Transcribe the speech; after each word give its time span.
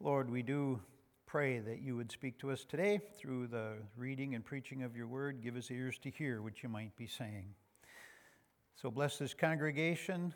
Lord, 0.00 0.30
we 0.30 0.42
do 0.42 0.78
pray 1.24 1.58
that 1.58 1.80
you 1.80 1.96
would 1.96 2.12
speak 2.12 2.38
to 2.40 2.50
us 2.50 2.66
today 2.66 3.00
through 3.18 3.46
the 3.46 3.78
reading 3.96 4.34
and 4.34 4.44
preaching 4.44 4.82
of 4.82 4.94
your 4.94 5.06
word. 5.06 5.40
Give 5.42 5.56
us 5.56 5.70
ears 5.70 5.98
to 6.02 6.10
hear 6.10 6.42
what 6.42 6.62
you 6.62 6.68
might 6.68 6.94
be 6.96 7.06
saying. 7.06 7.54
So 8.74 8.90
bless 8.90 9.16
this 9.16 9.32
congregation 9.32 10.34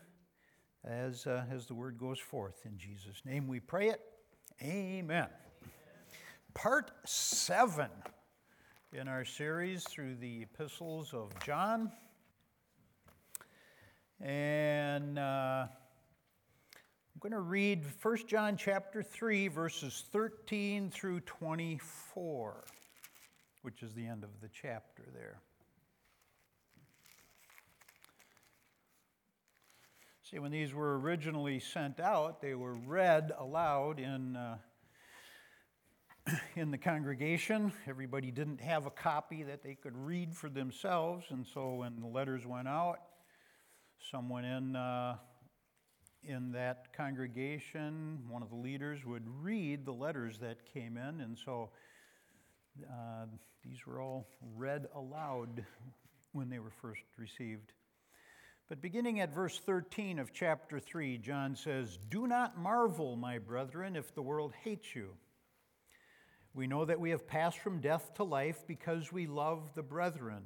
as, 0.83 1.27
uh, 1.27 1.45
as 1.53 1.67
the 1.67 1.75
word 1.75 1.99
goes 1.99 2.19
forth. 2.19 2.63
In 2.65 2.79
Jesus' 2.79 3.21
name 3.27 3.47
we 3.47 3.61
pray 3.61 3.91
it. 3.91 4.01
Amen. 4.63 5.29
Part 6.55 6.93
seven 7.05 7.91
in 8.95 9.09
our 9.09 9.27
series 9.27 9.85
through 9.85 10.17
the 10.17 10.43
epistles 10.43 11.13
of 11.13 11.39
John. 11.45 11.93
And 14.23 15.19
uh, 15.19 15.67
going 17.21 17.33
to 17.33 17.41
read 17.41 17.85
1 18.01 18.17
John 18.29 18.57
chapter 18.57 19.03
3, 19.03 19.49
verses 19.49 20.05
13 20.11 20.91
through 20.91 21.21
24, 21.21 22.65
which 23.61 23.83
is 23.83 23.93
the 23.93 24.07
end 24.07 24.25
of 24.25 24.31
the 24.41 24.49
chapter 24.49 25.03
there. 25.13 25.39
See, 30.23 30.39
when 30.39 30.51
these 30.51 30.73
were 30.73 30.99
originally 30.99 31.61
sent 31.61 32.01
out, 32.01 32.41
they 32.41 32.55
were 32.55 32.73
read 32.73 33.33
aloud 33.39 34.01
in, 34.01 34.37
uh, 34.37 34.57
in 36.57 36.71
the 36.71 36.79
congregation. 36.79 37.71
Everybody 37.87 38.31
didn't 38.31 38.63
have 38.63 38.87
a 38.87 38.91
copy 38.91 39.43
that 39.43 39.63
they 39.63 39.75
could 39.75 39.95
read 39.95 40.35
for 40.35 40.49
themselves, 40.49 41.27
and 41.29 41.47
so 41.47 41.75
when 41.75 42.01
the 42.01 42.07
letters 42.07 42.47
went 42.47 42.67
out, 42.67 43.01
some 44.11 44.31
went 44.31 44.47
in, 44.47 44.75
uh, 44.75 45.17
in 46.25 46.53
that 46.53 46.93
congregation, 46.97 48.19
one 48.29 48.43
of 48.43 48.51
the 48.51 48.57
leaders, 48.57 49.05
would 49.05 49.25
read 49.43 49.85
the 49.85 49.93
letters 49.93 50.39
that 50.39 50.65
came 50.73 50.97
in, 50.97 51.21
and 51.21 51.39
so 51.39 51.71
uh, 52.85 53.27
these 53.65 53.87
were 53.87 54.01
all 54.01 54.27
read 54.57 54.87
aloud 54.95 55.65
when 56.33 56.49
they 56.49 56.59
were 56.59 56.73
first 56.83 57.03
received. 57.17 57.73
But 58.69 58.81
beginning 58.81 59.19
at 59.19 59.35
verse 59.35 59.59
13 59.59 60.21
of 60.21 60.33
chapter 60.33 60.79
3, 60.79 61.19
John 61.19 61.57
says, 61.57 61.99
Do 62.09 62.29
not 62.29 62.57
marvel, 62.57 63.17
my 63.17 63.39
brethren, 63.39 63.97
if 63.97 64.15
the 64.15 64.23
world 64.23 64.53
hates 64.63 64.95
you. 64.95 65.11
We 66.55 66.67
know 66.67 66.85
that 66.85 67.01
we 67.01 67.11
have 67.11 67.27
passed 67.27 67.59
from 67.59 67.81
death 67.81 68.15
to 68.15 68.25
life 68.25 68.65
because 68.67 69.13
we 69.13 69.27
love 69.27 69.71
the 69.75 69.83
brethren. 69.83 70.43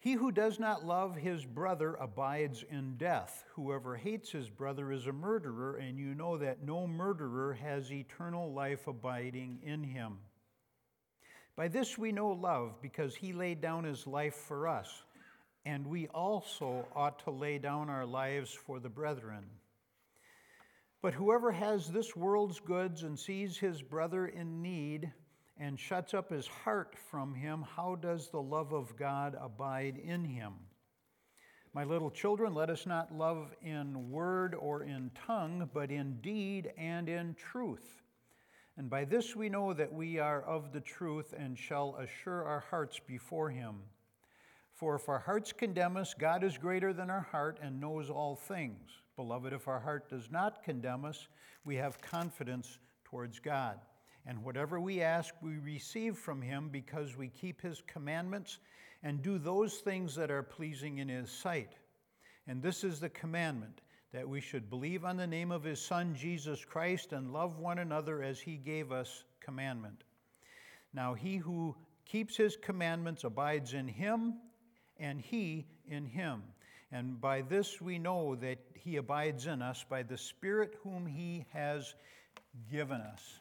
He 0.00 0.12
who 0.12 0.30
does 0.30 0.58
not 0.58 0.84
love 0.84 1.16
his 1.16 1.44
brother 1.44 1.94
abides 1.94 2.64
in 2.70 2.96
death. 2.96 3.44
Whoever 3.54 3.96
hates 3.96 4.30
his 4.30 4.48
brother 4.48 4.92
is 4.92 5.06
a 5.06 5.12
murderer, 5.12 5.76
and 5.76 5.98
you 5.98 6.14
know 6.14 6.38
that 6.38 6.62
no 6.62 6.86
murderer 6.86 7.54
has 7.54 7.92
eternal 7.92 8.52
life 8.52 8.86
abiding 8.86 9.58
in 9.62 9.82
him. 9.82 10.18
By 11.56 11.68
this 11.68 11.98
we 11.98 12.12
know 12.12 12.30
love, 12.30 12.80
because 12.80 13.16
he 13.16 13.32
laid 13.32 13.60
down 13.60 13.82
his 13.82 14.06
life 14.06 14.36
for 14.36 14.68
us 14.68 15.02
and 15.68 15.86
we 15.86 16.08
also 16.08 16.86
ought 16.96 17.18
to 17.24 17.30
lay 17.30 17.58
down 17.58 17.90
our 17.90 18.06
lives 18.06 18.50
for 18.50 18.80
the 18.80 18.88
brethren. 18.88 19.44
But 21.02 21.12
whoever 21.12 21.52
has 21.52 21.88
this 21.88 22.16
world's 22.16 22.58
goods 22.58 23.02
and 23.02 23.18
sees 23.18 23.58
his 23.58 23.82
brother 23.82 24.26
in 24.26 24.62
need 24.62 25.12
and 25.58 25.78
shuts 25.78 26.14
up 26.14 26.30
his 26.30 26.46
heart 26.46 26.94
from 27.10 27.34
him, 27.34 27.64
how 27.76 27.96
does 27.96 28.28
the 28.28 28.40
love 28.40 28.72
of 28.72 28.96
God 28.96 29.36
abide 29.40 29.98
in 29.98 30.24
him? 30.24 30.52
My 31.74 31.84
little 31.84 32.10
children, 32.10 32.54
let 32.54 32.70
us 32.70 32.86
not 32.86 33.14
love 33.14 33.54
in 33.62 34.10
word 34.10 34.54
or 34.54 34.82
in 34.82 35.10
tongue, 35.26 35.68
but 35.74 35.90
in 35.90 36.20
deed 36.20 36.72
and 36.78 37.08
in 37.08 37.34
truth. 37.34 38.02
And 38.76 38.88
by 38.88 39.04
this 39.04 39.34
we 39.34 39.48
know 39.48 39.72
that 39.74 39.92
we 39.92 40.18
are 40.18 40.42
of 40.42 40.72
the 40.72 40.80
truth 40.80 41.34
and 41.36 41.58
shall 41.58 41.96
assure 41.96 42.44
our 42.44 42.64
hearts 42.70 43.00
before 43.06 43.50
him. 43.50 43.76
For 44.74 44.94
if 44.94 45.08
our 45.08 45.18
hearts 45.18 45.52
condemn 45.52 45.96
us, 45.96 46.14
God 46.14 46.44
is 46.44 46.56
greater 46.56 46.92
than 46.92 47.10
our 47.10 47.26
heart 47.32 47.58
and 47.60 47.80
knows 47.80 48.08
all 48.08 48.36
things. 48.36 48.88
Beloved, 49.16 49.52
if 49.52 49.66
our 49.66 49.80
heart 49.80 50.08
does 50.08 50.30
not 50.30 50.62
condemn 50.62 51.04
us, 51.04 51.26
we 51.64 51.74
have 51.74 52.00
confidence 52.00 52.78
towards 53.04 53.40
God. 53.40 53.80
And 54.28 54.44
whatever 54.44 54.78
we 54.78 55.02
ask, 55.02 55.34
we 55.42 55.56
receive 55.56 56.16
from 56.16 56.40
Him 56.40 56.68
because 56.70 57.16
we 57.16 57.28
keep 57.28 57.60
His 57.60 57.82
commandments 57.88 58.58
and 59.02 59.20
do 59.20 59.38
those 59.38 59.78
things 59.78 60.14
that 60.14 60.30
are 60.30 60.44
pleasing 60.44 60.98
in 60.98 61.08
His 61.08 61.28
sight. 61.28 61.72
And 62.46 62.62
this 62.62 62.84
is 62.84 63.00
the 63.00 63.08
commandment 63.08 63.80
that 64.12 64.28
we 64.28 64.40
should 64.40 64.70
believe 64.70 65.04
on 65.04 65.16
the 65.16 65.26
name 65.26 65.50
of 65.50 65.64
His 65.64 65.80
Son, 65.80 66.14
Jesus 66.14 66.64
Christ, 66.64 67.12
and 67.12 67.32
love 67.32 67.58
one 67.58 67.80
another 67.80 68.22
as 68.22 68.38
He 68.38 68.56
gave 68.56 68.92
us 68.92 69.24
commandment. 69.40 70.04
Now, 70.94 71.14
he 71.14 71.38
who 71.38 71.74
keeps 72.04 72.36
His 72.36 72.56
commandments 72.56 73.24
abides 73.24 73.72
in 73.72 73.88
Him 73.88 74.34
and 74.98 75.20
he 75.20 75.66
in 75.88 76.06
him. 76.06 76.42
And 76.90 77.20
by 77.20 77.42
this 77.42 77.80
we 77.80 77.98
know 77.98 78.34
that 78.36 78.58
he 78.74 78.96
abides 78.96 79.46
in 79.46 79.62
us 79.62 79.84
by 79.88 80.02
the 80.02 80.18
Spirit 80.18 80.74
whom 80.82 81.06
he 81.06 81.44
has 81.52 81.94
given 82.70 83.00
us. 83.00 83.40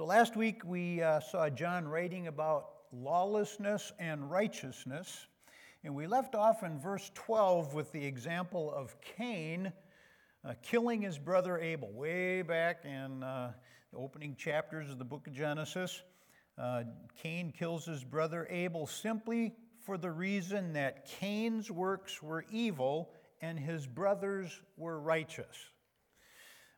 So 0.00 0.06
last 0.06 0.34
week 0.34 0.62
we 0.64 1.02
uh, 1.02 1.20
saw 1.20 1.50
John 1.50 1.86
writing 1.86 2.26
about 2.26 2.70
lawlessness 2.90 3.92
and 3.98 4.30
righteousness. 4.30 5.26
And 5.84 5.94
we 5.94 6.06
left 6.06 6.34
off 6.34 6.62
in 6.62 6.78
verse 6.78 7.10
12 7.12 7.74
with 7.74 7.92
the 7.92 8.02
example 8.02 8.72
of 8.74 8.96
Cain 9.02 9.70
uh, 10.42 10.54
killing 10.62 11.02
his 11.02 11.18
brother 11.18 11.58
Abel, 11.58 11.92
way 11.92 12.40
back 12.40 12.86
in 12.86 13.22
uh, 13.22 13.52
the 13.92 13.98
opening 13.98 14.36
chapters 14.36 14.88
of 14.88 14.98
the 14.98 15.04
book 15.04 15.26
of 15.26 15.34
Genesis. 15.34 16.02
Uh, 16.56 16.84
Cain 17.22 17.52
kills 17.52 17.84
his 17.84 18.02
brother 18.02 18.46
Abel 18.48 18.86
simply 18.86 19.52
for 19.84 19.98
the 19.98 20.10
reason 20.10 20.72
that 20.72 21.04
Cain's 21.20 21.70
works 21.70 22.22
were 22.22 22.46
evil 22.50 23.10
and 23.42 23.58
his 23.58 23.86
brothers 23.86 24.62
were 24.78 24.98
righteous. 24.98 25.69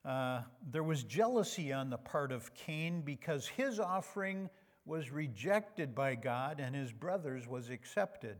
Uh, 0.05 0.43
there 0.71 0.83
was 0.83 1.05
jealousy 1.05 1.73
on 1.73 1.91
the 1.91 1.99
part 1.99 2.33
of 2.33 2.53
Cain 2.55 3.03
because 3.03 3.47
his 3.47 3.79
offering 3.79 4.51
was 4.85 5.11
rejected 5.11 5.95
by 5.95 6.15
God 6.15 6.59
and 6.59 6.75
his 6.75 6.93
brother's 6.93 7.47
was 7.47 7.71
accepted. 7.71 8.37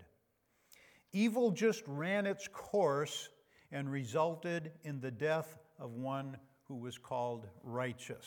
Evil 1.13 1.51
just 1.51 1.85
ran 1.87 2.27
its 2.27 2.49
course 2.49 3.29
and 3.71 3.91
resulted 3.91 4.73
in 4.83 5.01
the 5.01 5.11
death 5.11 5.59
of 5.79 5.93
one 5.93 6.37
who 6.65 6.75
was 6.75 6.99
called 6.99 7.47
righteous. 7.63 8.27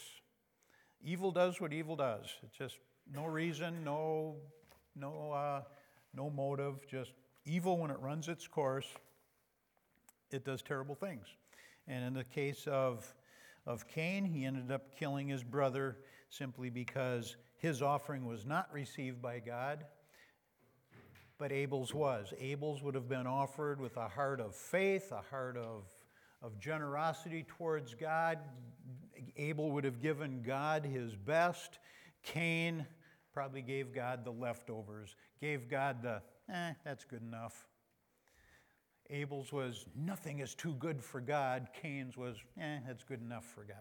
Evil 1.03 1.31
does 1.31 1.59
what 1.59 1.73
evil 1.73 1.95
does. 1.95 2.25
It's 2.43 2.57
just 2.57 2.77
no 3.11 3.25
reason, 3.25 3.83
no, 3.83 4.35
no 4.95 5.31
uh, 5.31 5.61
no 6.15 6.29
motive, 6.29 6.87
just 6.87 7.11
evil 7.45 7.77
when 7.77 7.91
it 7.91 7.99
runs 7.99 8.27
its 8.27 8.47
course, 8.47 8.87
it 10.31 10.45
does 10.45 10.61
terrible 10.61 10.95
things. 10.95 11.27
And 11.87 12.03
in 12.03 12.13
the 12.13 12.23
case 12.23 12.65
of, 12.67 13.13
of 13.65 13.87
Cain, 13.87 14.25
he 14.25 14.45
ended 14.45 14.71
up 14.71 14.95
killing 14.97 15.27
his 15.27 15.43
brother 15.43 15.97
simply 16.29 16.69
because 16.69 17.35
his 17.57 17.81
offering 17.81 18.25
was 18.25 18.45
not 18.45 18.71
received 18.71 19.21
by 19.21 19.39
God, 19.39 19.85
but 21.37 21.51
Abel's 21.51 21.93
was. 21.93 22.33
Abel's 22.39 22.83
would 22.83 22.95
have 22.95 23.09
been 23.09 23.27
offered 23.27 23.79
with 23.79 23.97
a 23.97 24.07
heart 24.07 24.39
of 24.39 24.55
faith, 24.55 25.11
a 25.11 25.21
heart 25.29 25.57
of, 25.57 25.83
of 26.41 26.59
generosity 26.59 27.45
towards 27.47 27.93
God. 27.93 28.39
Abel 29.35 29.71
would 29.71 29.83
have 29.83 30.01
given 30.01 30.41
God 30.41 30.85
his 30.85 31.15
best. 31.15 31.79
Cain 32.23 32.85
probably 33.33 33.61
gave 33.61 33.93
God 33.93 34.23
the 34.23 34.31
leftovers, 34.31 35.15
gave 35.41 35.69
God 35.69 36.01
the, 36.01 36.21
eh, 36.53 36.73
that's 36.83 37.03
good 37.03 37.21
enough. 37.21 37.65
Abel's 39.09 39.51
was, 39.51 39.85
nothing 39.95 40.39
is 40.39 40.55
too 40.55 40.73
good 40.73 41.03
for 41.03 41.21
God. 41.21 41.67
Cain's 41.81 42.17
was, 42.17 42.37
eh, 42.59 42.79
that's 42.87 43.03
good 43.03 43.21
enough 43.21 43.45
for 43.45 43.63
God. 43.63 43.77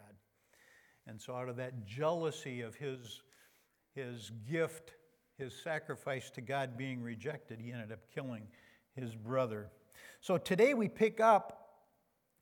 And 1.06 1.21
so, 1.21 1.34
out 1.34 1.48
of 1.48 1.56
that 1.56 1.86
jealousy 1.86 2.62
of 2.62 2.74
his, 2.74 3.22
his 3.94 4.30
gift, 4.50 4.94
his 5.38 5.54
sacrifice 5.54 6.30
to 6.30 6.41
God 6.41 6.76
being 6.76 7.03
rejected, 7.03 7.60
he 7.60 7.72
ended 7.72 7.92
up 7.92 8.00
killing 8.15 8.47
his 8.94 9.15
brother. 9.15 9.68
So, 10.21 10.38
today 10.38 10.74
we 10.74 10.88
pick 10.88 11.21
up 11.21 11.82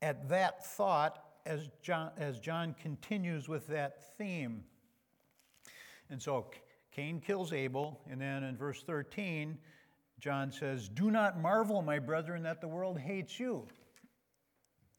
at 0.00 0.28
that 0.28 0.64
thought 0.64 1.24
as 1.44 1.68
John, 1.82 2.10
as 2.16 2.38
John 2.38 2.74
continues 2.80 3.48
with 3.48 3.66
that 3.68 4.16
theme. 4.16 4.64
And 6.10 6.20
so, 6.20 6.46
Cain 6.92 7.20
kills 7.20 7.52
Abel, 7.52 8.00
and 8.08 8.20
then 8.20 8.44
in 8.44 8.56
verse 8.56 8.82
13, 8.82 9.58
John 10.22 10.52
says, 10.52 10.88
Do 10.88 11.10
not 11.10 11.40
marvel, 11.40 11.82
my 11.82 11.98
brethren, 11.98 12.44
that 12.44 12.60
the 12.60 12.68
world 12.68 12.96
hates 12.96 13.40
you. 13.40 13.66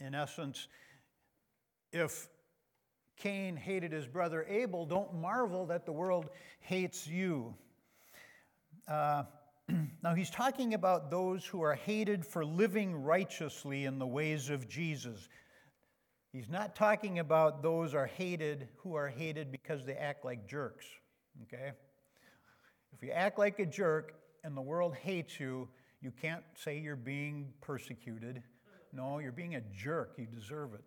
In 0.01 0.13
essence, 0.13 0.67
if 1.93 2.27
Cain 3.15 3.55
hated 3.55 3.93
his 3.93 4.05
brother 4.05 4.45
Abel, 4.49 4.85
don't 4.85 5.13
marvel 5.15 5.65
that 5.67 5.85
the 5.85 5.93
world 5.93 6.29
hates 6.59 7.07
you. 7.07 7.55
Uh, 8.85 9.23
now, 10.03 10.13
he's 10.13 10.29
talking 10.29 10.73
about 10.73 11.09
those 11.09 11.45
who 11.45 11.61
are 11.61 11.75
hated 11.75 12.25
for 12.25 12.43
living 12.43 12.93
righteously 12.93 13.85
in 13.85 13.99
the 13.99 14.07
ways 14.07 14.49
of 14.49 14.67
Jesus. 14.67 15.29
He's 16.33 16.49
not 16.49 16.75
talking 16.75 17.19
about 17.19 17.63
those 17.63 17.93
are 17.93 18.07
hated 18.07 18.67
who 18.77 18.95
are 18.95 19.07
hated 19.07 19.53
because 19.53 19.85
they 19.85 19.93
act 19.93 20.25
like 20.25 20.49
jerks, 20.49 20.85
okay? 21.43 21.71
If 22.91 23.01
you 23.01 23.11
act 23.11 23.39
like 23.39 23.59
a 23.59 23.65
jerk 23.65 24.15
and 24.43 24.55
the 24.57 24.61
world 24.61 24.95
hates 24.95 25.39
you, 25.39 25.67
you 26.01 26.11
can't 26.11 26.43
say 26.55 26.77
you're 26.77 26.95
being 26.95 27.53
persecuted. 27.61 28.43
No, 28.91 29.19
you're 29.19 29.31
being 29.31 29.55
a 29.55 29.61
jerk. 29.61 30.15
You 30.17 30.25
deserve 30.25 30.73
it. 30.73 30.83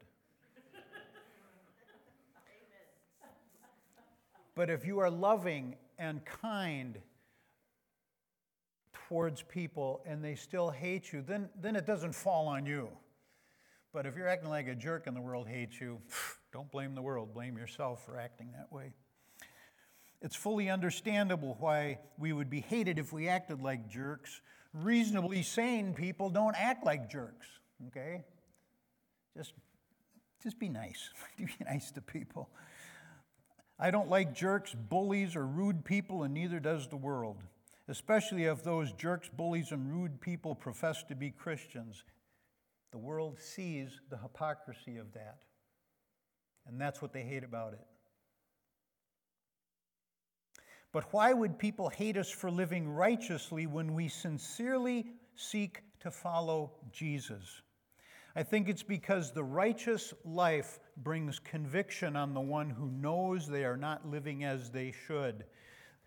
but 4.55 4.71
if 4.71 4.87
you 4.87 4.99
are 4.99 5.11
loving 5.11 5.77
and 5.99 6.25
kind 6.25 6.99
towards 9.09 9.43
people 9.43 10.03
and 10.07 10.23
they 10.23 10.35
still 10.35 10.71
hate 10.71 11.13
you, 11.13 11.23
then, 11.23 11.49
then 11.61 11.77
it 11.77 11.87
doesn't 11.87 12.15
fall 12.15 12.49
on 12.49 12.67
you. 12.67 12.89
But 13.93 14.05
if 14.05 14.17
you're 14.17 14.29
acting 14.29 14.51
like 14.51 14.69
a 14.69 14.75
jerk 14.75 15.07
and 15.07 15.17
the 15.17 15.21
world 15.21 15.49
hates 15.49 15.81
you, 15.81 15.99
don't 16.53 16.71
blame 16.71 16.95
the 16.95 17.03
world, 17.03 17.33
blame 17.33 17.57
yourself 17.57 18.05
for 18.05 18.19
acting 18.19 18.53
that 18.53 18.71
way. 18.71 18.93
It's 20.27 20.35
fully 20.35 20.69
understandable 20.69 21.57
why 21.61 22.01
we 22.19 22.33
would 22.33 22.51
be 22.51 22.61
hated 22.61 22.99
if 22.99 23.13
we 23.13 23.29
acted 23.29 23.63
like 23.63 23.89
jerks. 23.89 24.41
Reasonably 24.75 25.45
sane 25.45 25.95
people 25.95 26.31
don't 26.31 26.57
act 26.61 26.85
like 26.85 27.09
jerks, 27.09 27.47
okay? 27.87 28.25
Just, 29.37 29.53
just 30.43 30.59
be 30.59 30.69
nice. 30.69 31.11
be 31.39 31.47
nice 31.65 31.93
to 31.93 32.01
people. 32.01 32.51
I 33.79 33.93
don't 33.93 34.11
like 34.11 34.35
jerks, 34.35 34.75
bullies, 34.75 35.37
or 35.37 35.47
rude 35.47 35.85
people, 35.85 36.25
and 36.25 36.35
neither 36.35 36.59
does 36.59 36.89
the 36.89 36.97
world, 36.97 37.37
especially 37.87 38.47
if 38.47 38.65
those 38.65 38.91
jerks, 38.91 39.29
bullies, 39.29 39.71
and 39.71 39.93
rude 39.93 40.21
people 40.21 40.57
profess 40.57 41.05
to 41.05 41.15
be 41.15 41.31
Christians. 41.31 42.03
The 42.91 42.99
world 42.99 43.39
sees 43.39 44.01
the 44.11 44.17
hypocrisy 44.17 44.97
of 44.97 45.13
that. 45.13 45.43
And 46.67 46.81
that's 46.81 47.01
what 47.01 47.13
they 47.13 47.23
hate 47.23 47.45
about 47.45 47.75
it. 47.75 47.87
But 50.97 51.13
why 51.13 51.35
would 51.35 51.59
people 51.59 51.91
hate 51.91 52.17
us 52.17 52.31
for 52.31 52.51
living 52.51 52.89
righteously 52.89 53.67
when 53.67 53.93
we 53.93 54.09
sincerely 54.09 55.05
seek 55.35 55.83
to 56.01 56.11
follow 56.11 56.73
Jesus? 56.91 57.61
I 58.35 58.43
think 58.43 58.71
it's 58.71 58.83
because 58.83 59.31
the 59.31 59.45
righteous 59.45 60.15
life 60.25 60.81
brings 60.97 61.39
conviction 61.39 62.17
on 62.17 62.33
the 62.33 62.41
one 62.41 62.71
who 62.71 62.91
knows 62.91 63.47
they 63.47 63.67
are 63.67 63.77
not 63.77 64.09
living 64.09 64.45
as 64.45 64.71
they 64.71 64.95
should. 65.07 65.45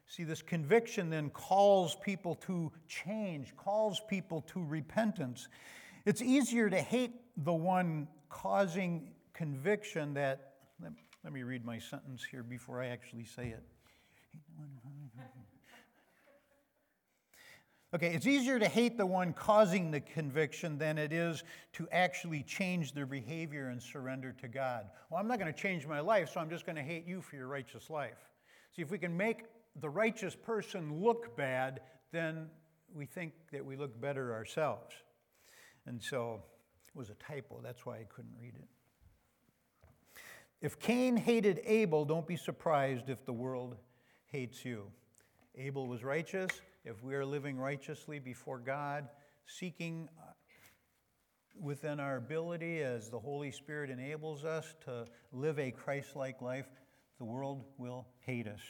See, 0.07 0.23
this 0.23 0.41
conviction 0.41 1.11
then 1.11 1.29
calls 1.29 1.95
people 2.03 2.33
to 2.47 2.71
change, 2.87 3.55
calls 3.55 4.01
people 4.09 4.41
to 4.53 4.63
repentance. 4.63 5.49
It's 6.07 6.23
easier 6.23 6.67
to 6.67 6.81
hate 6.81 7.13
the 7.37 7.53
one 7.53 8.07
causing 8.27 9.11
conviction 9.33 10.15
that, 10.15 10.53
let, 10.81 11.31
me 11.31 11.43
read 11.43 11.63
my 11.63 11.77
sentence 11.77 12.23
here 12.23 12.41
before 12.41 12.81
I 12.81 12.87
actually 12.87 13.25
say 13.25 13.49
it. 13.49 13.63
Okay, 17.91 18.13
it's 18.13 18.27
easier 18.27 18.59
to 18.59 18.67
hate 18.67 18.97
the 18.97 19.05
one 19.05 19.33
causing 19.33 19.89
the 19.89 19.99
conviction 19.99 20.77
than 20.77 20.99
it 20.99 21.11
is 21.11 21.43
to 21.73 21.87
actually 21.91 22.43
change 22.43 22.93
their 22.93 23.07
behavior 23.07 23.69
and 23.69 23.81
surrender 23.81 24.31
to 24.33 24.47
God. 24.47 24.85
Well, 25.09 25.19
I'm 25.19 25.27
not 25.27 25.39
going 25.39 25.51
to 25.51 25.59
change 25.59 25.87
my 25.87 25.99
life, 25.99 26.29
so 26.31 26.39
I'm 26.39 26.51
just 26.51 26.67
going 26.67 26.75
to 26.75 26.83
hate 26.83 27.07
you 27.07 27.19
for 27.19 27.35
your 27.35 27.47
righteous 27.47 27.89
life. 27.89 28.29
See, 28.75 28.83
if 28.83 28.91
we 28.91 28.99
can 28.99 29.17
make 29.17 29.45
the 29.81 29.89
righteous 29.89 30.35
person 30.35 31.01
look 31.01 31.35
bad, 31.35 31.81
then 32.11 32.47
we 32.93 33.07
think 33.07 33.33
that 33.51 33.65
we 33.65 33.75
look 33.75 33.99
better 33.99 34.33
ourselves. 34.33 34.93
And 35.87 35.99
so 35.99 36.43
it 36.87 36.95
was 36.95 37.09
a 37.09 37.15
typo. 37.15 37.59
That's 37.63 37.87
why 37.87 37.95
I 37.95 38.05
couldn't 38.07 38.35
read 38.39 38.53
it. 38.55 38.67
If 40.61 40.77
Cain 40.77 41.17
hated 41.17 41.61
Abel, 41.65 42.05
don't 42.05 42.27
be 42.27 42.35
surprised 42.35 43.09
if 43.09 43.25
the 43.25 43.33
world 43.33 43.77
hates 44.27 44.63
you. 44.63 44.91
Abel 45.55 45.87
was 45.87 46.03
righteous. 46.03 46.51
If 46.89 47.03
we 47.03 47.13
are 47.13 47.23
living 47.23 47.59
righteously 47.59 48.17
before 48.17 48.57
God, 48.57 49.09
seeking 49.45 50.09
uh, 50.17 50.31
within 51.61 51.99
our 51.99 52.17
ability 52.17 52.81
as 52.81 53.11
the 53.11 53.19
Holy 53.19 53.51
Spirit 53.51 53.91
enables 53.91 54.43
us 54.43 54.73
to 54.85 55.05
live 55.31 55.59
a 55.59 55.69
Christ 55.69 56.15
like 56.15 56.41
life, 56.41 56.65
the 57.19 57.25
world 57.25 57.63
will 57.77 58.07
hate 58.21 58.47
us. 58.47 58.61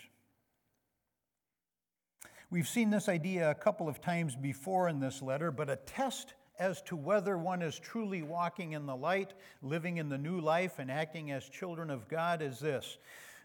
We've 2.50 2.68
seen 2.68 2.90
this 2.90 3.08
idea 3.08 3.50
a 3.50 3.56
couple 3.56 3.88
of 3.88 4.02
times 4.02 4.36
before 4.36 4.90
in 4.90 5.00
this 5.00 5.22
letter, 5.22 5.50
but 5.50 5.70
a 5.70 5.78
test 5.78 6.34
as 6.60 6.82
to 6.82 6.98
whether 6.98 7.38
one 7.38 7.62
is 7.62 7.80
truly 7.80 8.22
walking 8.22 8.74
in 8.74 8.86
the 8.86 8.98
light, 8.98 9.34
living 9.62 9.96
in 9.96 10.10
the 10.10 10.18
new 10.18 10.42
life, 10.42 10.78
and 10.78 10.92
acting 10.92 11.32
as 11.32 11.48
children 11.48 11.90
of 11.90 12.10
God 12.10 12.42
is 12.42 12.60
this. 12.60 12.98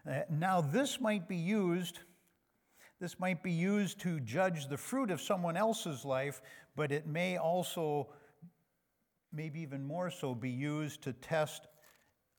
Uh, 0.05 0.23
now, 0.29 0.59
this 0.59 0.99
might 0.99 1.29
be 1.29 1.37
used. 1.37 1.99
This 2.99 3.19
might 3.19 3.43
be 3.43 3.51
used 3.51 3.99
to 4.01 4.19
judge 4.21 4.67
the 4.67 4.77
fruit 4.77 5.11
of 5.11 5.21
someone 5.21 5.57
else's 5.57 6.05
life, 6.05 6.41
but 6.75 6.91
it 6.91 7.05
may 7.05 7.37
also, 7.37 8.07
maybe 9.33 9.59
even 9.61 9.85
more 9.85 10.09
so, 10.09 10.33
be 10.33 10.49
used 10.49 11.01
to 11.03 11.13
test 11.13 11.67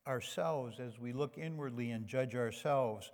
ourselves 0.07 0.79
as 0.79 0.99
we 0.99 1.13
look 1.13 1.37
inwardly 1.37 1.91
and 1.91 2.07
judge 2.07 2.35
ourselves. 2.35 3.11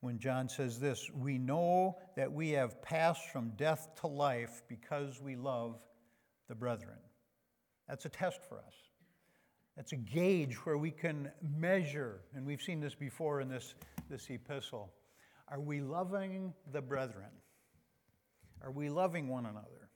When 0.00 0.18
John 0.18 0.48
says 0.48 0.80
this, 0.80 1.10
we 1.14 1.38
know 1.38 1.96
that 2.16 2.32
we 2.32 2.50
have 2.50 2.82
passed 2.82 3.28
from 3.30 3.50
death 3.56 3.88
to 4.00 4.06
life 4.06 4.62
because 4.68 5.20
we 5.20 5.36
love 5.36 5.78
the 6.48 6.54
brethren. 6.54 6.98
That's 7.88 8.04
a 8.04 8.10
test 8.10 8.40
for 8.48 8.58
us. 8.58 8.74
That's 9.76 9.92
a 9.92 9.96
gauge 9.96 10.54
where 10.64 10.78
we 10.78 10.90
can 10.90 11.30
measure, 11.40 12.20
and 12.34 12.44
we've 12.46 12.62
seen 12.62 12.80
this 12.80 12.94
before 12.94 13.40
in 13.40 13.48
this, 13.48 13.74
this 14.08 14.28
epistle. 14.28 14.92
Are 15.48 15.60
we 15.60 15.80
loving 15.80 16.52
the 16.72 16.80
brethren? 16.80 17.30
Are 18.62 18.70
we 18.70 18.88
loving 18.88 19.28
one 19.28 19.46
another? 19.46 19.90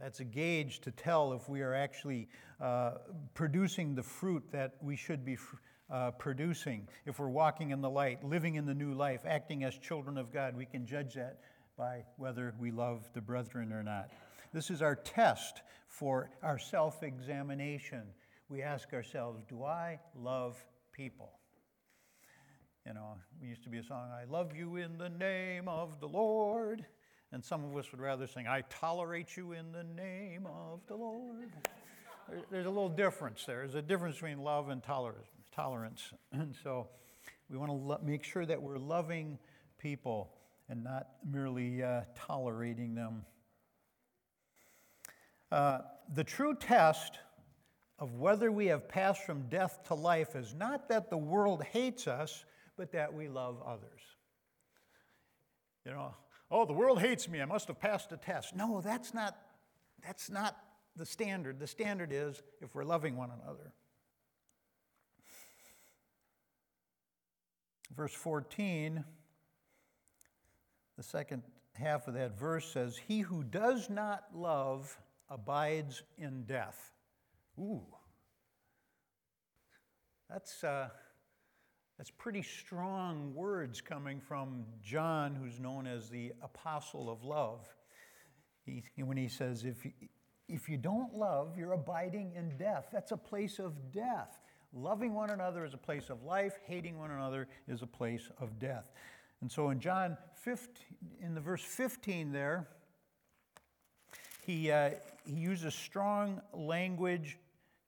That's 0.00 0.20
a 0.20 0.24
gauge 0.24 0.80
to 0.82 0.90
tell 0.90 1.32
if 1.32 1.48
we 1.48 1.62
are 1.62 1.74
actually 1.74 2.28
uh, 2.60 2.92
producing 3.34 3.94
the 3.94 4.02
fruit 4.02 4.42
that 4.52 4.74
we 4.82 4.96
should 4.96 5.24
be 5.24 5.36
uh, 5.90 6.12
producing. 6.12 6.88
If 7.06 7.18
we're 7.18 7.28
walking 7.28 7.70
in 7.70 7.80
the 7.80 7.90
light, 7.90 8.24
living 8.24 8.56
in 8.56 8.66
the 8.66 8.74
new 8.74 8.94
life, 8.94 9.22
acting 9.26 9.64
as 9.64 9.76
children 9.78 10.18
of 10.18 10.32
God, 10.32 10.56
we 10.56 10.66
can 10.66 10.86
judge 10.86 11.14
that 11.14 11.40
by 11.76 12.04
whether 12.16 12.54
we 12.58 12.70
love 12.70 13.08
the 13.12 13.20
brethren 13.20 13.72
or 13.72 13.82
not. 13.82 14.10
This 14.52 14.70
is 14.70 14.82
our 14.82 14.94
test 14.94 15.62
for 15.88 16.30
our 16.42 16.58
self 16.58 17.02
examination. 17.02 18.02
We 18.48 18.62
ask 18.62 18.92
ourselves, 18.92 19.42
do 19.48 19.64
I 19.64 19.98
love 20.16 20.56
people? 20.92 21.32
You 22.86 22.92
know, 22.92 23.16
we 23.40 23.48
used 23.48 23.62
to 23.64 23.70
be 23.70 23.78
a 23.78 23.82
song, 23.82 24.10
I 24.10 24.30
love 24.30 24.54
you 24.54 24.76
in 24.76 24.98
the 24.98 25.08
name 25.08 25.68
of 25.68 26.00
the 26.00 26.08
Lord. 26.08 26.84
And 27.32 27.42
some 27.42 27.64
of 27.64 27.74
us 27.76 27.90
would 27.90 28.00
rather 28.00 28.26
sing, 28.26 28.46
I 28.46 28.62
tolerate 28.68 29.38
you 29.38 29.52
in 29.52 29.72
the 29.72 29.84
name 29.84 30.46
of 30.46 30.80
the 30.86 30.94
Lord. 30.94 31.50
There's 32.50 32.66
a 32.66 32.70
little 32.70 32.90
difference 32.90 33.44
there. 33.46 33.58
There's 33.58 33.74
a 33.74 33.82
difference 33.82 34.16
between 34.16 34.38
love 34.38 34.68
and 34.68 34.82
tolerance. 34.82 36.12
And 36.32 36.54
so 36.62 36.88
we 37.48 37.56
want 37.56 37.70
to 37.70 37.76
lo- 37.76 38.00
make 38.04 38.22
sure 38.22 38.44
that 38.44 38.60
we're 38.60 38.78
loving 38.78 39.38
people 39.78 40.30
and 40.68 40.84
not 40.84 41.08
merely 41.28 41.82
uh, 41.82 42.02
tolerating 42.14 42.94
them. 42.94 43.24
Uh, 45.50 45.78
the 46.14 46.24
true 46.24 46.54
test 46.54 47.18
of 47.98 48.14
whether 48.14 48.52
we 48.52 48.66
have 48.66 48.88
passed 48.88 49.22
from 49.22 49.48
death 49.48 49.80
to 49.84 49.94
life 49.94 50.36
is 50.36 50.54
not 50.54 50.88
that 50.88 51.08
the 51.08 51.16
world 51.16 51.62
hates 51.62 52.06
us, 52.06 52.44
but 52.76 52.92
that 52.92 53.14
we 53.14 53.28
love 53.28 53.62
others. 53.66 54.00
You 55.84 55.92
know, 55.92 56.14
oh, 56.50 56.64
the 56.64 56.72
world 56.72 57.00
hates 57.00 57.28
me, 57.28 57.40
I 57.40 57.44
must 57.44 57.68
have 57.68 57.80
passed 57.80 58.12
a 58.12 58.16
test. 58.16 58.56
No, 58.56 58.80
that's 58.80 59.12
not, 59.12 59.36
that's 60.04 60.30
not 60.30 60.56
the 60.96 61.06
standard. 61.06 61.58
The 61.58 61.66
standard 61.66 62.12
is 62.12 62.42
if 62.60 62.74
we're 62.74 62.84
loving 62.84 63.16
one 63.16 63.30
another. 63.30 63.72
Verse 67.94 68.12
14, 68.12 69.04
the 70.96 71.02
second 71.02 71.42
half 71.74 72.08
of 72.08 72.14
that 72.14 72.38
verse 72.38 72.72
says, 72.72 72.98
He 73.08 73.20
who 73.20 73.44
does 73.44 73.88
not 73.88 74.24
love 74.34 74.98
abides 75.28 76.02
in 76.18 76.44
death. 76.44 76.92
Ooh. 77.58 77.82
That's, 80.28 80.64
uh, 80.64 80.88
that's 81.96 82.10
pretty 82.10 82.42
strong 82.42 83.32
words 83.34 83.80
coming 83.80 84.20
from 84.20 84.64
John, 84.82 85.34
who's 85.34 85.60
known 85.60 85.86
as 85.86 86.08
the 86.08 86.32
apostle 86.42 87.08
of 87.08 87.22
love. 87.24 87.60
He, 88.64 88.82
when 88.96 89.16
he 89.16 89.28
says, 89.28 89.64
if 89.64 89.84
you, 89.84 89.92
if 90.48 90.68
you 90.68 90.76
don't 90.76 91.14
love, 91.14 91.56
you're 91.56 91.72
abiding 91.72 92.32
in 92.34 92.56
death. 92.56 92.88
That's 92.92 93.12
a 93.12 93.16
place 93.16 93.58
of 93.58 93.92
death. 93.92 94.40
Loving 94.72 95.14
one 95.14 95.30
another 95.30 95.64
is 95.64 95.72
a 95.72 95.78
place 95.78 96.10
of 96.10 96.24
life, 96.24 96.58
hating 96.66 96.98
one 96.98 97.12
another 97.12 97.46
is 97.68 97.82
a 97.82 97.86
place 97.86 98.28
of 98.40 98.58
death. 98.58 98.90
And 99.40 99.50
so 99.50 99.70
in 99.70 99.78
John 99.78 100.16
15, 100.42 100.68
in 101.20 101.34
the 101.34 101.40
verse 101.40 101.62
15 101.62 102.32
there, 102.32 102.66
he, 104.44 104.70
uh, 104.70 104.90
he 105.24 105.34
uses 105.34 105.74
strong 105.74 106.40
language 106.52 107.32
to 107.34 107.44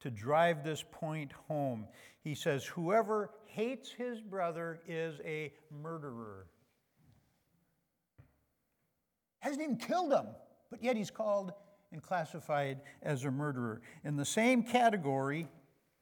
to 0.07 0.11
drive 0.11 0.63
this 0.63 0.85
point 0.93 1.33
home. 1.49 1.85
He 2.21 2.37
says, 2.37 2.65
Whoever 2.65 3.31
hates 3.57 3.91
his 3.91 4.21
brother 4.21 4.81
is 4.87 5.19
a 5.25 5.51
murderer. 5.83 6.47
Hasn't 9.39 9.63
even 9.63 9.77
killed 9.77 10.13
him, 10.13 10.27
but 10.71 10.85
yet 10.85 10.95
he's 10.95 11.11
called 11.11 11.53
and 11.91 12.03
classified 12.03 12.83
as 13.01 13.25
a 13.25 13.31
murderer. 13.31 13.81
In 14.05 14.15
the 14.17 14.27
same 14.27 14.63
category 14.63 15.49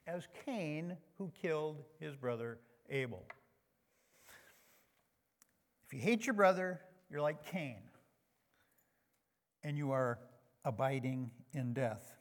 as 0.09 0.27
Cain, 0.45 0.97
who 1.17 1.31
killed 1.41 1.85
his 2.01 2.17
brother 2.17 2.59
Abel. 2.91 3.25
If 5.87 5.95
you 5.95 6.01
hate 6.01 6.27
your 6.27 6.35
brother, 6.35 6.81
you're 7.09 7.23
like 7.23 7.47
Cain, 7.47 7.79
and 9.63 9.79
you 9.79 9.93
are 9.93 10.19
abiding 10.65 11.31
in 11.53 11.73
death. 11.73 12.17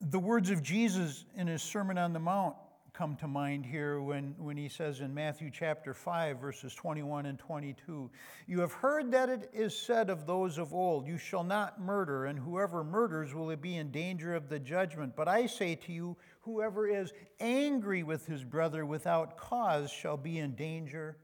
The 0.00 0.18
words 0.18 0.50
of 0.50 0.62
Jesus 0.62 1.24
in 1.36 1.48
his 1.48 1.62
Sermon 1.62 1.98
on 1.98 2.12
the 2.12 2.20
Mount 2.20 2.54
come 2.92 3.16
to 3.16 3.28
mind 3.28 3.64
here 3.64 4.00
when, 4.00 4.34
when 4.38 4.56
he 4.56 4.68
says 4.68 5.00
in 5.00 5.12
Matthew 5.12 5.50
chapter 5.52 5.94
5, 5.94 6.40
verses 6.40 6.74
21 6.74 7.26
and 7.26 7.38
22 7.38 8.10
You 8.46 8.60
have 8.60 8.72
heard 8.72 9.10
that 9.12 9.28
it 9.28 9.50
is 9.52 9.76
said 9.76 10.08
of 10.08 10.26
those 10.26 10.58
of 10.58 10.72
old, 10.72 11.06
You 11.06 11.18
shall 11.18 11.44
not 11.44 11.80
murder, 11.80 12.26
and 12.26 12.38
whoever 12.38 12.84
murders 12.84 13.34
will 13.34 13.54
be 13.56 13.76
in 13.76 13.90
danger 13.90 14.34
of 14.34 14.48
the 14.48 14.58
judgment. 14.58 15.14
But 15.16 15.28
I 15.28 15.46
say 15.46 15.74
to 15.74 15.92
you, 15.92 16.16
whoever 16.42 16.86
is 16.86 17.12
angry 17.40 18.02
with 18.04 18.26
his 18.26 18.44
brother 18.44 18.86
without 18.86 19.36
cause 19.36 19.90
shall 19.90 20.16
be 20.16 20.38
in 20.38 20.54
danger 20.54 21.18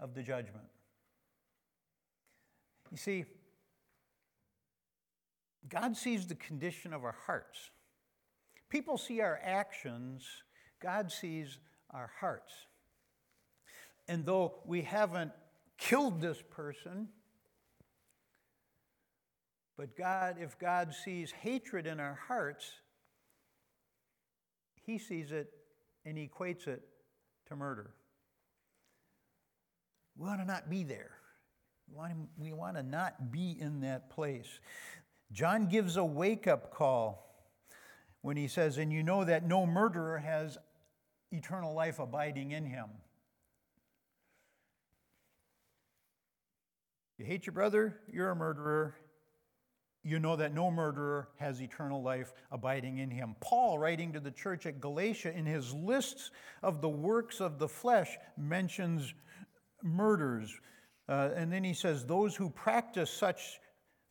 of 0.00 0.14
the 0.14 0.22
judgment. 0.22 0.66
You 2.90 2.96
see, 2.96 3.24
God 5.68 5.96
sees 5.96 6.26
the 6.26 6.34
condition 6.34 6.92
of 6.92 7.04
our 7.04 7.16
hearts. 7.26 7.70
People 8.72 8.96
see 8.96 9.20
our 9.20 9.38
actions 9.44 10.26
God 10.80 11.12
sees 11.12 11.58
our 11.90 12.10
hearts. 12.18 12.52
And 14.08 14.24
though 14.24 14.54
we 14.64 14.80
haven't 14.80 15.30
killed 15.76 16.22
this 16.22 16.42
person, 16.50 17.08
but 19.76 19.94
God, 19.94 20.36
if 20.40 20.58
God 20.58 20.92
sees 20.92 21.30
hatred 21.30 21.86
in 21.86 22.00
our 22.00 22.18
hearts, 22.26 22.72
He 24.86 24.98
sees 24.98 25.32
it 25.32 25.50
and 26.06 26.16
equates 26.16 26.66
it 26.66 26.82
to 27.48 27.54
murder. 27.54 27.90
We 30.16 30.26
want 30.26 30.40
to 30.40 30.46
not 30.46 30.68
be 30.68 30.82
there. 30.82 31.12
We 31.88 31.96
want, 31.96 32.12
to, 32.12 32.16
we 32.38 32.52
want 32.52 32.76
to 32.76 32.82
not 32.82 33.30
be 33.30 33.54
in 33.60 33.82
that 33.82 34.08
place. 34.10 34.48
John 35.30 35.66
gives 35.66 35.98
a 35.98 36.04
wake 36.04 36.46
up 36.46 36.72
call 36.72 37.31
when 38.22 38.36
he 38.36 38.48
says, 38.48 38.78
And 38.78 38.92
you 38.92 39.02
know 39.02 39.24
that 39.24 39.46
no 39.46 39.66
murderer 39.66 40.18
has 40.18 40.56
eternal 41.30 41.74
life 41.74 41.98
abiding 41.98 42.52
in 42.52 42.64
him. 42.64 42.86
You 47.18 47.26
hate 47.26 47.46
your 47.46 47.52
brother, 47.52 48.00
you're 48.10 48.30
a 48.30 48.36
murderer. 48.36 48.96
You 50.04 50.18
know 50.18 50.34
that 50.34 50.52
no 50.52 50.68
murderer 50.68 51.28
has 51.36 51.62
eternal 51.62 52.02
life 52.02 52.32
abiding 52.50 52.98
in 52.98 53.08
him. 53.08 53.36
Paul, 53.40 53.78
writing 53.78 54.12
to 54.14 54.20
the 54.20 54.32
church 54.32 54.66
at 54.66 54.80
Galatia, 54.80 55.32
in 55.32 55.46
his 55.46 55.72
lists 55.72 56.32
of 56.60 56.80
the 56.80 56.88
works 56.88 57.40
of 57.40 57.60
the 57.60 57.68
flesh, 57.68 58.18
mentions 58.36 59.14
murders. 59.80 60.52
Uh, 61.08 61.30
and 61.36 61.52
then 61.52 61.62
he 61.62 61.74
says, 61.74 62.04
Those 62.04 62.34
who 62.34 62.50
practice 62.50 63.10
such 63.10 63.60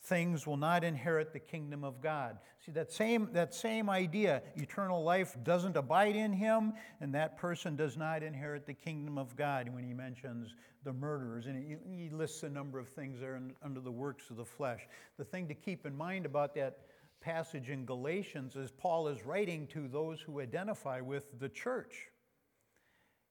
things 0.03 0.47
will 0.47 0.57
not 0.57 0.83
inherit 0.83 1.31
the 1.31 1.39
kingdom 1.39 1.83
of 1.83 2.01
God. 2.01 2.37
See, 2.65 2.71
that 2.71 2.91
same, 2.91 3.29
that 3.33 3.53
same 3.53 3.89
idea, 3.89 4.41
eternal 4.55 5.03
life 5.03 5.37
doesn't 5.43 5.77
abide 5.77 6.15
in 6.15 6.33
him, 6.33 6.73
and 6.99 7.13
that 7.13 7.37
person 7.37 7.75
does 7.75 7.97
not 7.97 8.23
inherit 8.23 8.65
the 8.65 8.73
kingdom 8.73 9.17
of 9.17 9.35
God 9.35 9.69
when 9.69 9.83
he 9.83 9.93
mentions 9.93 10.55
the 10.83 10.93
murderers. 10.93 11.45
And 11.45 11.57
he, 11.57 12.05
he 12.05 12.09
lists 12.09 12.43
a 12.43 12.49
number 12.49 12.79
of 12.79 12.89
things 12.89 13.19
there 13.19 13.35
in, 13.35 13.53
under 13.63 13.79
the 13.79 13.91
works 13.91 14.29
of 14.29 14.37
the 14.37 14.45
flesh. 14.45 14.81
The 15.17 15.25
thing 15.25 15.47
to 15.47 15.53
keep 15.53 15.85
in 15.85 15.95
mind 15.95 16.25
about 16.25 16.55
that 16.55 16.79
passage 17.21 17.69
in 17.69 17.85
Galatians 17.85 18.55
is 18.55 18.71
Paul 18.71 19.07
is 19.07 19.23
writing 19.23 19.67
to 19.67 19.87
those 19.87 20.19
who 20.19 20.41
identify 20.41 20.99
with 21.01 21.39
the 21.39 21.49
church. 21.49 22.10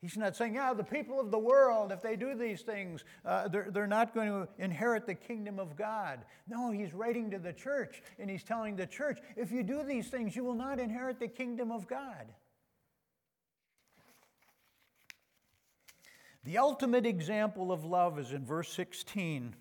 He's 0.01 0.17
not 0.17 0.35
saying, 0.35 0.55
yeah, 0.55 0.73
the 0.73 0.83
people 0.83 1.21
of 1.21 1.31
the 1.31 1.39
world, 1.39 1.93
if 1.93 2.01
they 2.01 2.17
do 2.17 2.35
these 2.35 2.63
things, 2.63 3.05
uh, 3.25 3.49
they're, 3.49 3.71
they're 3.71 3.87
not 3.87 4.15
going 4.15 4.29
to 4.29 4.49
inherit 4.59 5.05
the 5.05 5.15
kingdom 5.15 5.59
of 5.59 5.77
God. 5.77 6.21
No, 6.49 6.71
he's 6.71 6.95
writing 6.95 7.31
to 7.33 7.39
the 7.39 7.53
church, 7.53 8.03
and 8.19 8.31
he's 8.31 8.43
telling 8.43 8.77
the 8.77 8.87
church, 8.87 9.19
if 9.37 9.53
you 9.53 9.63
do 9.63 9.83
these 9.83 10.09
things, 10.09 10.35
you 10.35 10.43
will 10.43 10.55
not 10.55 10.79
inherit 10.79 11.21
the 11.21 11.29
kingdom 11.29 11.71
of 11.71 11.87
God. 11.87 12.27
The 16.45 16.57
ultimate 16.57 17.05
example 17.05 17.71
of 17.71 17.85
love 17.85 18.19
is 18.19 18.33
in 18.33 18.47
verse 18.47 18.73
16. 18.73 19.55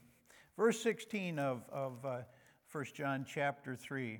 Verse 0.55 0.81
16 0.81 1.37
of, 1.37 1.63
of 1.69 2.05
uh, 2.05 2.19
1 2.71 2.85
John 2.95 3.25
chapter 3.27 3.75
3. 3.75 4.19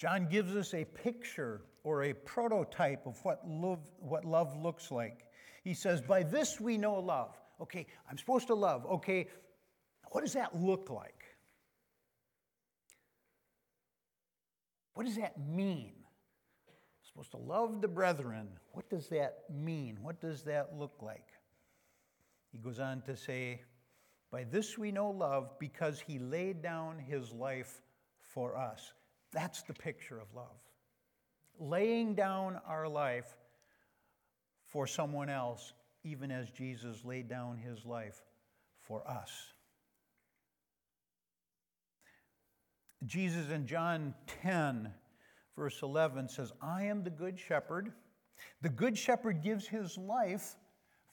John 0.00 0.28
gives 0.30 0.56
us 0.56 0.72
a 0.72 0.86
picture 0.86 1.60
or 1.84 2.04
a 2.04 2.14
prototype 2.14 3.06
of 3.06 3.22
what 3.22 3.46
love, 3.46 3.80
what 3.98 4.24
love 4.24 4.56
looks 4.56 4.90
like. 4.90 5.26
He 5.62 5.74
says, 5.74 6.00
By 6.00 6.22
this 6.22 6.58
we 6.58 6.78
know 6.78 6.98
love. 6.98 7.36
Okay, 7.60 7.86
I'm 8.10 8.16
supposed 8.16 8.46
to 8.46 8.54
love. 8.54 8.86
Okay, 8.86 9.28
what 10.10 10.22
does 10.22 10.32
that 10.32 10.58
look 10.58 10.88
like? 10.88 11.22
What 14.94 15.04
does 15.04 15.16
that 15.16 15.38
mean? 15.38 15.92
I'm 15.98 17.06
supposed 17.06 17.32
to 17.32 17.36
love 17.36 17.82
the 17.82 17.88
brethren. 17.88 18.48
What 18.72 18.88
does 18.88 19.08
that 19.08 19.44
mean? 19.50 19.98
What 20.00 20.18
does 20.18 20.44
that 20.44 20.78
look 20.78 20.94
like? 21.02 21.26
He 22.52 22.58
goes 22.58 22.80
on 22.80 23.02
to 23.02 23.18
say, 23.18 23.60
By 24.30 24.44
this 24.44 24.78
we 24.78 24.92
know 24.92 25.10
love 25.10 25.58
because 25.58 26.00
he 26.00 26.18
laid 26.18 26.62
down 26.62 26.98
his 26.98 27.32
life 27.32 27.82
for 28.18 28.56
us. 28.56 28.94
That's 29.32 29.62
the 29.62 29.74
picture 29.74 30.18
of 30.18 30.34
love. 30.34 30.58
Laying 31.58 32.14
down 32.14 32.60
our 32.66 32.88
life 32.88 33.36
for 34.66 34.86
someone 34.86 35.28
else, 35.28 35.72
even 36.04 36.30
as 36.30 36.50
Jesus 36.50 37.04
laid 37.04 37.28
down 37.28 37.58
his 37.58 37.84
life 37.84 38.22
for 38.80 39.06
us. 39.06 39.30
Jesus 43.06 43.50
in 43.50 43.66
John 43.66 44.14
10, 44.42 44.92
verse 45.56 45.82
11 45.82 46.28
says, 46.28 46.52
I 46.60 46.84
am 46.84 47.02
the 47.02 47.10
good 47.10 47.38
shepherd. 47.38 47.92
The 48.62 48.68
good 48.68 48.96
shepherd 48.96 49.42
gives 49.42 49.66
his 49.66 49.96
life 49.96 50.56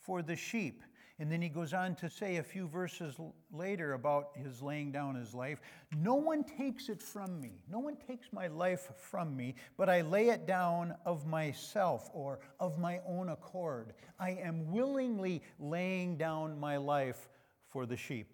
for 0.02 0.22
the 0.22 0.36
sheep. 0.36 0.84
And 1.20 1.32
then 1.32 1.42
he 1.42 1.50
goes 1.50 1.74
on 1.74 1.96
to 1.96 2.10
say 2.10 2.36
a 2.36 2.44
few 2.44 2.68
verses 2.68 3.16
later 3.52 3.94
about 3.94 4.30
his 4.36 4.62
laying 4.62 4.92
down 4.92 5.16
his 5.16 5.34
life 5.34 5.60
No 5.98 6.14
one 6.16 6.44
takes 6.44 6.90
it 6.90 7.02
from 7.02 7.42
me. 7.42 7.64
No 7.70 7.80
one 7.80 7.96
takes 7.96 8.28
my 8.32 8.48
life 8.48 8.92
from 8.98 9.36
me, 9.36 9.56
but 9.78 9.90
I 9.90 10.02
lay 10.02 10.30
it 10.30 10.46
down 10.46 10.96
of 11.06 11.26
myself 11.26 12.10
or 12.14 12.40
of 12.60 12.78
my 12.78 13.00
own 13.08 13.30
accord. 13.30 13.94
I 14.20 14.32
am 14.32 14.72
willingly 14.72 15.42
laying 15.60 16.18
down 16.18 16.60
my 16.60 16.78
life 16.78 17.30
for 17.70 17.86
the 17.86 17.98
sheep. 17.98 18.34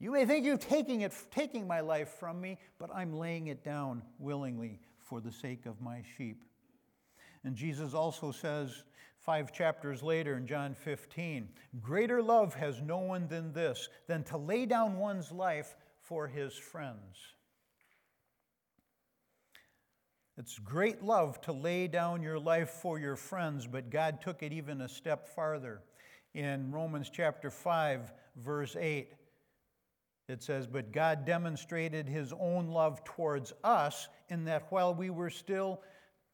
You 0.00 0.12
may 0.12 0.26
think 0.26 0.44
you're 0.44 0.56
taking, 0.56 1.00
it, 1.00 1.12
taking 1.30 1.66
my 1.66 1.80
life 1.80 2.08
from 2.20 2.40
me, 2.40 2.58
but 2.78 2.90
I'm 2.94 3.12
laying 3.12 3.48
it 3.48 3.64
down 3.64 4.02
willingly 4.18 4.80
for 4.98 5.20
the 5.20 5.32
sake 5.32 5.66
of 5.66 5.80
my 5.80 6.02
sheep. 6.16 6.44
And 7.42 7.56
Jesus 7.56 7.94
also 7.94 8.30
says 8.30 8.84
Five 9.28 9.52
chapters 9.52 10.02
later 10.02 10.38
in 10.38 10.46
John 10.46 10.72
15, 10.72 11.50
greater 11.82 12.22
love 12.22 12.54
has 12.54 12.80
no 12.80 12.96
one 12.96 13.28
than 13.28 13.52
this, 13.52 13.90
than 14.06 14.24
to 14.24 14.38
lay 14.38 14.64
down 14.64 14.96
one's 14.96 15.30
life 15.30 15.76
for 16.00 16.26
his 16.26 16.54
friends. 16.54 17.18
It's 20.38 20.58
great 20.58 21.02
love 21.02 21.42
to 21.42 21.52
lay 21.52 21.88
down 21.88 22.22
your 22.22 22.38
life 22.38 22.70
for 22.70 22.98
your 22.98 23.16
friends, 23.16 23.66
but 23.66 23.90
God 23.90 24.22
took 24.22 24.42
it 24.42 24.50
even 24.50 24.80
a 24.80 24.88
step 24.88 25.28
farther. 25.28 25.82
In 26.32 26.72
Romans 26.72 27.10
chapter 27.12 27.50
5, 27.50 28.14
verse 28.36 28.76
8, 28.80 29.12
it 30.30 30.42
says, 30.42 30.66
But 30.66 30.90
God 30.90 31.26
demonstrated 31.26 32.08
his 32.08 32.32
own 32.32 32.68
love 32.68 33.04
towards 33.04 33.52
us 33.62 34.08
in 34.30 34.46
that 34.46 34.72
while 34.72 34.94
we 34.94 35.10
were 35.10 35.28
still 35.28 35.82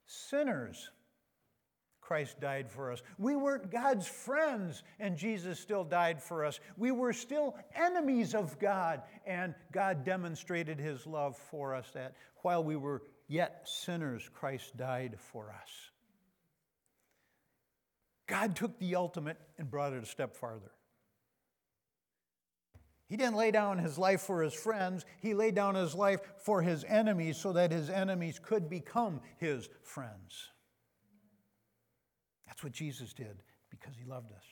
sinners, 0.07 0.91
Christ 2.05 2.39
died 2.39 2.71
for 2.71 2.93
us. 2.93 3.03
We 3.19 3.35
weren't 3.35 3.71
God's 3.71 4.07
friends, 4.07 4.83
and 5.01 5.17
Jesus 5.17 5.59
still 5.59 5.85
died 5.85 6.23
for 6.23 6.45
us. 6.45 6.61
We 6.77 6.91
were 6.91 7.15
still 7.15 7.57
enemies 7.75 8.35
of 8.35 8.59
God, 8.59 9.03
and 9.27 9.55
God 9.73 10.05
demonstrated 10.05 10.79
his 10.79 11.07
love 11.07 11.37
for 11.37 11.75
us 11.75 11.91
that 11.95 12.15
while 12.43 12.63
we 12.63 12.77
were 12.77 13.03
yet 13.27 13.67
sinners, 13.67 14.29
Christ 14.35 14.77
died 14.77 15.17
for 15.19 15.51
us. 15.51 15.71
God 18.27 18.55
took 18.55 18.79
the 18.79 18.97
ultimate 18.97 19.39
and 19.57 19.71
brought 19.71 19.95
it 19.95 20.03
a 20.03 20.07
step 20.07 20.37
farther. 20.37 20.73
He 23.07 23.17
didn't 23.17 23.37
lay 23.37 23.51
down 23.51 23.79
his 23.79 23.97
life 23.97 24.21
for 24.21 24.43
his 24.43 24.55
friends, 24.55 25.07
he 25.21 25.33
laid 25.33 25.55
down 25.55 25.75
his 25.75 25.95
life 25.95 26.21
for 26.39 26.61
his 26.61 26.85
enemies 26.85 27.39
so 27.39 27.53
that 27.55 27.73
his 27.73 27.89
enemies 27.89 28.39
could 28.39 28.69
become 28.69 29.21
his 29.39 29.71
friends. 29.83 30.51
That's 32.55 32.63
what 32.63 32.73
Jesus 32.73 33.13
did 33.13 33.43
because 33.69 33.95
he 33.99 34.09
loved 34.09 34.31
us. 34.31 34.45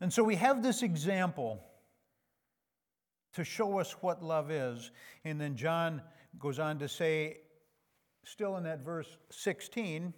And 0.00 0.12
so 0.12 0.24
we 0.24 0.34
have 0.34 0.64
this 0.64 0.82
example 0.82 1.62
to 3.34 3.44
show 3.44 3.78
us 3.78 3.92
what 4.00 4.20
love 4.20 4.50
is. 4.50 4.90
And 5.24 5.40
then 5.40 5.54
John 5.54 6.02
goes 6.40 6.58
on 6.58 6.80
to 6.80 6.88
say, 6.88 7.36
still 8.24 8.56
in 8.56 8.64
that 8.64 8.82
verse 8.82 9.06
16, 9.30 10.12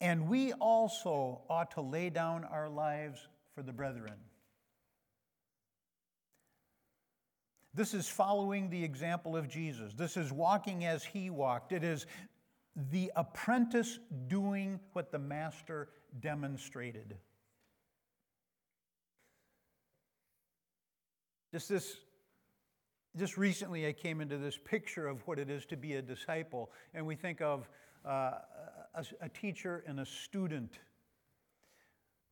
and 0.00 0.28
we 0.28 0.52
also 0.54 1.42
ought 1.48 1.70
to 1.72 1.80
lay 1.80 2.10
down 2.10 2.44
our 2.44 2.68
lives 2.68 3.28
for 3.54 3.62
the 3.62 3.72
brethren. 3.72 4.14
This 7.72 7.94
is 7.94 8.08
following 8.08 8.68
the 8.68 8.82
example 8.82 9.36
of 9.36 9.48
Jesus. 9.48 9.94
This 9.94 10.16
is 10.16 10.32
walking 10.32 10.84
as 10.84 11.04
he 11.04 11.30
walked. 11.30 11.70
It 11.70 11.84
is 11.84 12.06
the 12.90 13.12
apprentice 13.16 13.98
doing 14.28 14.80
what 14.92 15.12
the 15.12 15.18
master 15.18 15.88
demonstrated. 16.20 17.16
Just 21.52 21.68
this 21.68 21.96
just 23.14 23.36
recently 23.36 23.86
I 23.86 23.92
came 23.92 24.22
into 24.22 24.38
this 24.38 24.56
picture 24.56 25.06
of 25.06 25.20
what 25.26 25.38
it 25.38 25.50
is 25.50 25.66
to 25.66 25.76
be 25.76 25.94
a 25.94 26.02
disciple, 26.02 26.70
and 26.94 27.06
we 27.06 27.14
think 27.14 27.42
of 27.42 27.68
uh, 28.06 28.32
a, 28.94 29.04
a 29.20 29.28
teacher 29.28 29.84
and 29.86 30.00
a 30.00 30.06
student. 30.06 30.78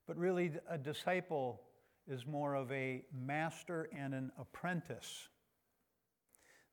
But 0.07 0.17
really, 0.17 0.53
a 0.71 0.79
disciple 0.79 1.61
is 2.09 2.27
more 2.27 2.55
of 2.55 2.73
a 2.73 3.03
master 3.13 3.91
and 3.97 4.15
an 4.15 4.33
apprentice. 4.39 5.29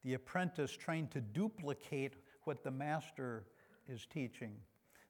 The 0.06 0.14
apprentice 0.14 0.72
trying 0.72 1.10
to 1.10 1.20
duplicate 1.20 2.14
what 2.46 2.64
the 2.64 2.72
master 2.72 3.44
is 3.88 4.06
teaching. 4.06 4.54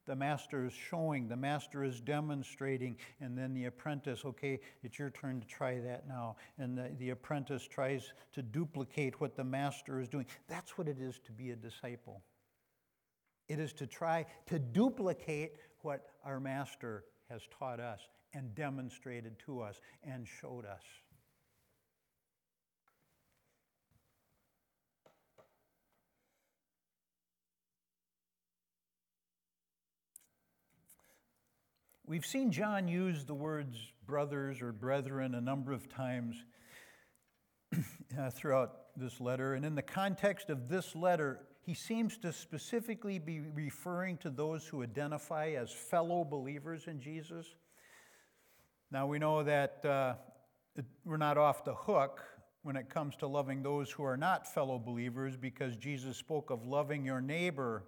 The 0.05 0.15
master 0.15 0.65
is 0.65 0.73
showing, 0.73 1.27
the 1.27 1.35
master 1.35 1.83
is 1.83 1.99
demonstrating, 1.99 2.95
and 3.19 3.37
then 3.37 3.53
the 3.53 3.65
apprentice, 3.65 4.23
okay, 4.23 4.61
it's 4.81 4.97
your 4.97 5.09
turn 5.09 5.41
to 5.41 5.47
try 5.47 5.79
that 5.79 6.07
now. 6.07 6.37
And 6.57 6.77
the, 6.77 6.91
the 6.97 7.09
apprentice 7.09 7.67
tries 7.67 8.13
to 8.33 8.41
duplicate 8.41 9.19
what 9.19 9.35
the 9.35 9.43
master 9.43 9.99
is 9.99 10.07
doing. 10.07 10.25
That's 10.47 10.77
what 10.77 10.87
it 10.87 11.01
is 11.01 11.19
to 11.25 11.33
be 11.33 11.51
a 11.51 11.57
disciple. 11.57 12.21
It 13.49 13.59
is 13.59 13.73
to 13.73 13.87
try 13.87 14.25
to 14.47 14.59
duplicate 14.59 15.57
what 15.81 16.05
our 16.23 16.39
master 16.39 17.03
has 17.29 17.41
taught 17.59 17.81
us 17.81 17.99
and 18.33 18.55
demonstrated 18.55 19.37
to 19.45 19.61
us 19.61 19.81
and 20.03 20.25
showed 20.25 20.65
us. 20.65 20.83
We've 32.09 32.25
seen 32.25 32.53
John 32.53 32.87
use 32.87 33.25
the 33.25 33.33
words 33.33 33.77
brothers 34.05 34.61
or 34.61 34.71
brethren 34.71 35.35
a 35.35 35.41
number 35.41 35.73
of 35.73 35.89
times 35.89 36.41
uh, 38.17 38.29
throughout 38.29 38.95
this 38.95 39.19
letter. 39.19 39.55
And 39.55 39.65
in 39.65 39.75
the 39.75 39.81
context 39.81 40.49
of 40.49 40.69
this 40.69 40.95
letter, 40.95 41.41
he 41.59 41.73
seems 41.73 42.17
to 42.19 42.31
specifically 42.31 43.19
be 43.19 43.41
referring 43.41 44.15
to 44.19 44.29
those 44.29 44.65
who 44.65 44.83
identify 44.83 45.49
as 45.49 45.69
fellow 45.69 46.23
believers 46.23 46.87
in 46.87 47.01
Jesus. 47.01 47.45
Now, 48.89 49.05
we 49.05 49.19
know 49.19 49.43
that 49.43 49.83
uh, 49.83 50.13
we're 51.03 51.17
not 51.17 51.37
off 51.37 51.65
the 51.65 51.75
hook 51.75 52.23
when 52.63 52.77
it 52.77 52.89
comes 52.89 53.17
to 53.17 53.27
loving 53.27 53.61
those 53.61 53.91
who 53.91 54.03
are 54.03 54.15
not 54.15 54.47
fellow 54.47 54.79
believers 54.79 55.35
because 55.35 55.75
Jesus 55.75 56.15
spoke 56.15 56.51
of 56.51 56.65
loving 56.65 57.03
your 57.03 57.19
neighbor 57.19 57.83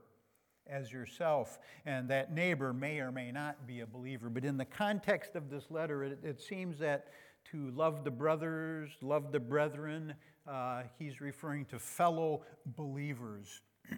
as 0.69 0.91
yourself. 0.91 1.59
And 1.85 2.09
that 2.09 2.33
neighbor 2.33 2.73
may 2.73 2.99
or 2.99 3.11
may 3.11 3.31
not 3.31 3.67
be 3.67 3.81
a 3.81 3.87
believer. 3.87 4.29
But 4.29 4.45
in 4.45 4.57
the 4.57 4.65
context 4.65 5.35
of 5.35 5.49
this 5.49 5.69
letter, 5.69 6.03
it, 6.03 6.19
it 6.23 6.41
seems 6.41 6.79
that 6.79 7.07
to 7.51 7.71
love 7.71 8.03
the 8.03 8.11
brothers, 8.11 8.91
love 9.01 9.31
the 9.31 9.39
brethren, 9.39 10.13
uh, 10.47 10.83
he's 10.97 11.21
referring 11.21 11.65
to 11.65 11.79
fellow 11.79 12.43
believers. 12.65 13.61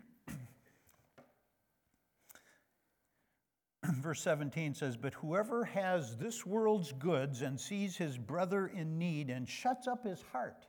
Verse 3.84 4.22
17 4.22 4.74
says, 4.74 4.96
But 4.98 5.14
whoever 5.16 5.66
has 5.66 6.18
this 6.18 6.46
world's 6.46 6.92
goods 6.94 7.42
and 7.42 7.60
sees 7.60 7.98
his 7.98 8.18
brother 8.18 8.68
in 8.68 8.98
need 8.98 9.30
and 9.30 9.50
shuts 9.50 9.88
up 9.88 10.06
his 10.06 10.24
heart 10.32 10.66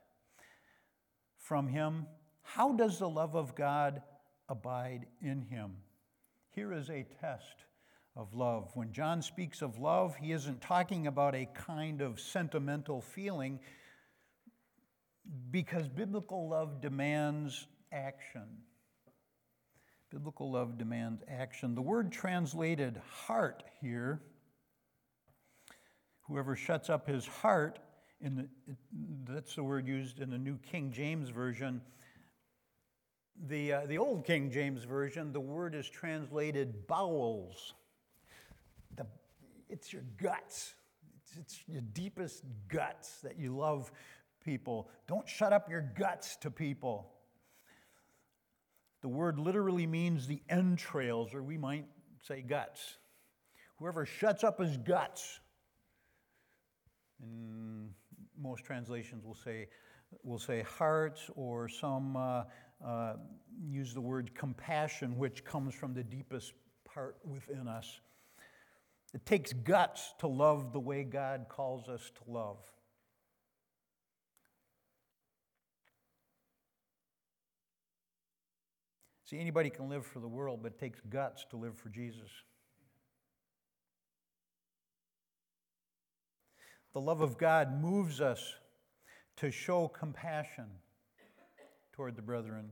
from 1.37 1.67
him, 1.67 2.07
how 2.43 2.73
does 2.73 2.99
the 2.99 3.09
love 3.09 3.35
of 3.35 3.55
God 3.55 4.03
abide 4.49 5.07
in 5.21 5.43
him? 5.43 5.77
Here 6.55 6.75
is 6.75 6.91
a 6.91 7.07
test 7.21 7.65
of 8.15 8.35
love. 8.35 8.71
When 8.75 8.93
John 8.93 9.23
speaks 9.23 9.63
of 9.63 9.79
love, 9.79 10.17
he 10.17 10.33
isn't 10.33 10.61
talking 10.61 11.07
about 11.07 11.35
a 11.35 11.47
kind 11.47 12.03
of 12.03 12.21
sentimental 12.21 13.01
feeling 13.01 13.59
because 15.51 15.89
biblical 15.89 16.51
love 16.51 16.83
demands 16.83 17.67
action. 17.91 18.59
Biblical 20.11 20.53
love 20.53 20.77
demands 20.77 21.23
action. 21.27 21.75
The 21.75 21.81
word 21.81 22.13
translated 22.13 23.01
heart 23.27 23.63
here, 23.81 24.21
whoever 26.27 26.55
shuts 26.55 26.91
up 26.91 27.09
his 27.09 27.27
heart, 27.27 27.79
in 28.21 28.37
the, 28.37 28.49
that's 29.27 29.55
the 29.55 29.65
word 29.65 29.87
used 29.87 30.21
in 30.21 30.29
the 30.29 30.39
New 30.39 30.59
King 30.59 30.93
James 30.93 31.31
Version 31.31 31.81
the, 33.49 33.73
uh, 33.73 33.87
the 33.87 33.99
Old 33.99 34.25
King 34.25 34.51
James 34.51 34.85
Version, 34.85 35.33
the 35.33 35.41
word 35.41 35.75
is 35.75 35.89
translated 35.89 36.87
bowels. 36.87 37.75
The, 38.97 39.07
it's 39.69 39.93
your 39.93 40.03
guts, 40.17 40.75
it's, 41.23 41.37
it's 41.37 41.63
your 41.67 41.83
deepest 41.93 42.45
guts 42.69 43.21
that 43.23 43.39
you 43.39 43.57
love 43.57 43.91
people. 44.45 44.89
Don't 45.09 45.29
shut 45.29 45.53
up 45.53 45.69
your 45.69 45.81
guts 45.81 46.37
to 46.37 46.51
people. 46.51 47.11
The 49.01 49.09
word 49.09 49.39
literally 49.39 49.87
means 49.87 50.27
the 50.27 50.41
entrails, 50.49 51.35
or 51.35 51.43
we 51.43 51.59
might 51.59 51.87
say 52.21 52.43
guts. 52.43 52.99
Whoever 53.79 54.07
shuts 54.07 54.45
up 54.45 54.61
his 54.61 54.77
guts, 54.77 55.41
and 57.21 57.91
most 58.41 58.65
translations 58.65 59.25
will 59.25 59.35
say, 59.35 59.69
will 60.23 60.39
say 60.39 60.63
hearts, 60.63 61.31
or 61.35 61.69
some 61.69 62.17
uh, 62.17 62.45
uh, 62.85 63.15
use 63.65 63.95
the 63.95 64.01
word 64.01 64.35
compassion, 64.35 65.17
which 65.17 65.45
comes 65.45 65.75
from 65.75 65.95
the 65.95 66.03
deepest 66.03 66.53
part 66.85 67.17
within 67.25 67.69
us. 67.69 68.01
It 69.15 69.27
takes 69.27 69.53
guts 69.53 70.15
to 70.21 70.27
love 70.27 70.73
the 70.73 70.81
way 70.81 71.05
God 71.05 71.47
calls 71.49 71.89
us 71.89 72.11
to 72.25 72.31
love. 72.31 72.59
See, 79.25 79.39
anybody 79.39 79.71
can 79.71 79.89
live 79.89 80.05
for 80.05 80.21
the 80.21 80.29
world, 80.29 80.61
but 80.63 80.73
it 80.73 80.79
takes 80.79 81.01
guts 81.09 81.47
to 81.51 81.57
live 81.57 81.77
for 81.77 81.89
Jesus. 81.89 82.29
The 86.93 87.01
love 87.01 87.23
of 87.23 87.39
God 87.39 87.81
moves 87.81 88.21
us 88.21 88.55
to 89.37 89.51
show 89.51 89.89
compassion 89.89 90.67
toward 91.93 92.17
the 92.17 92.23
brethren, 92.23 92.71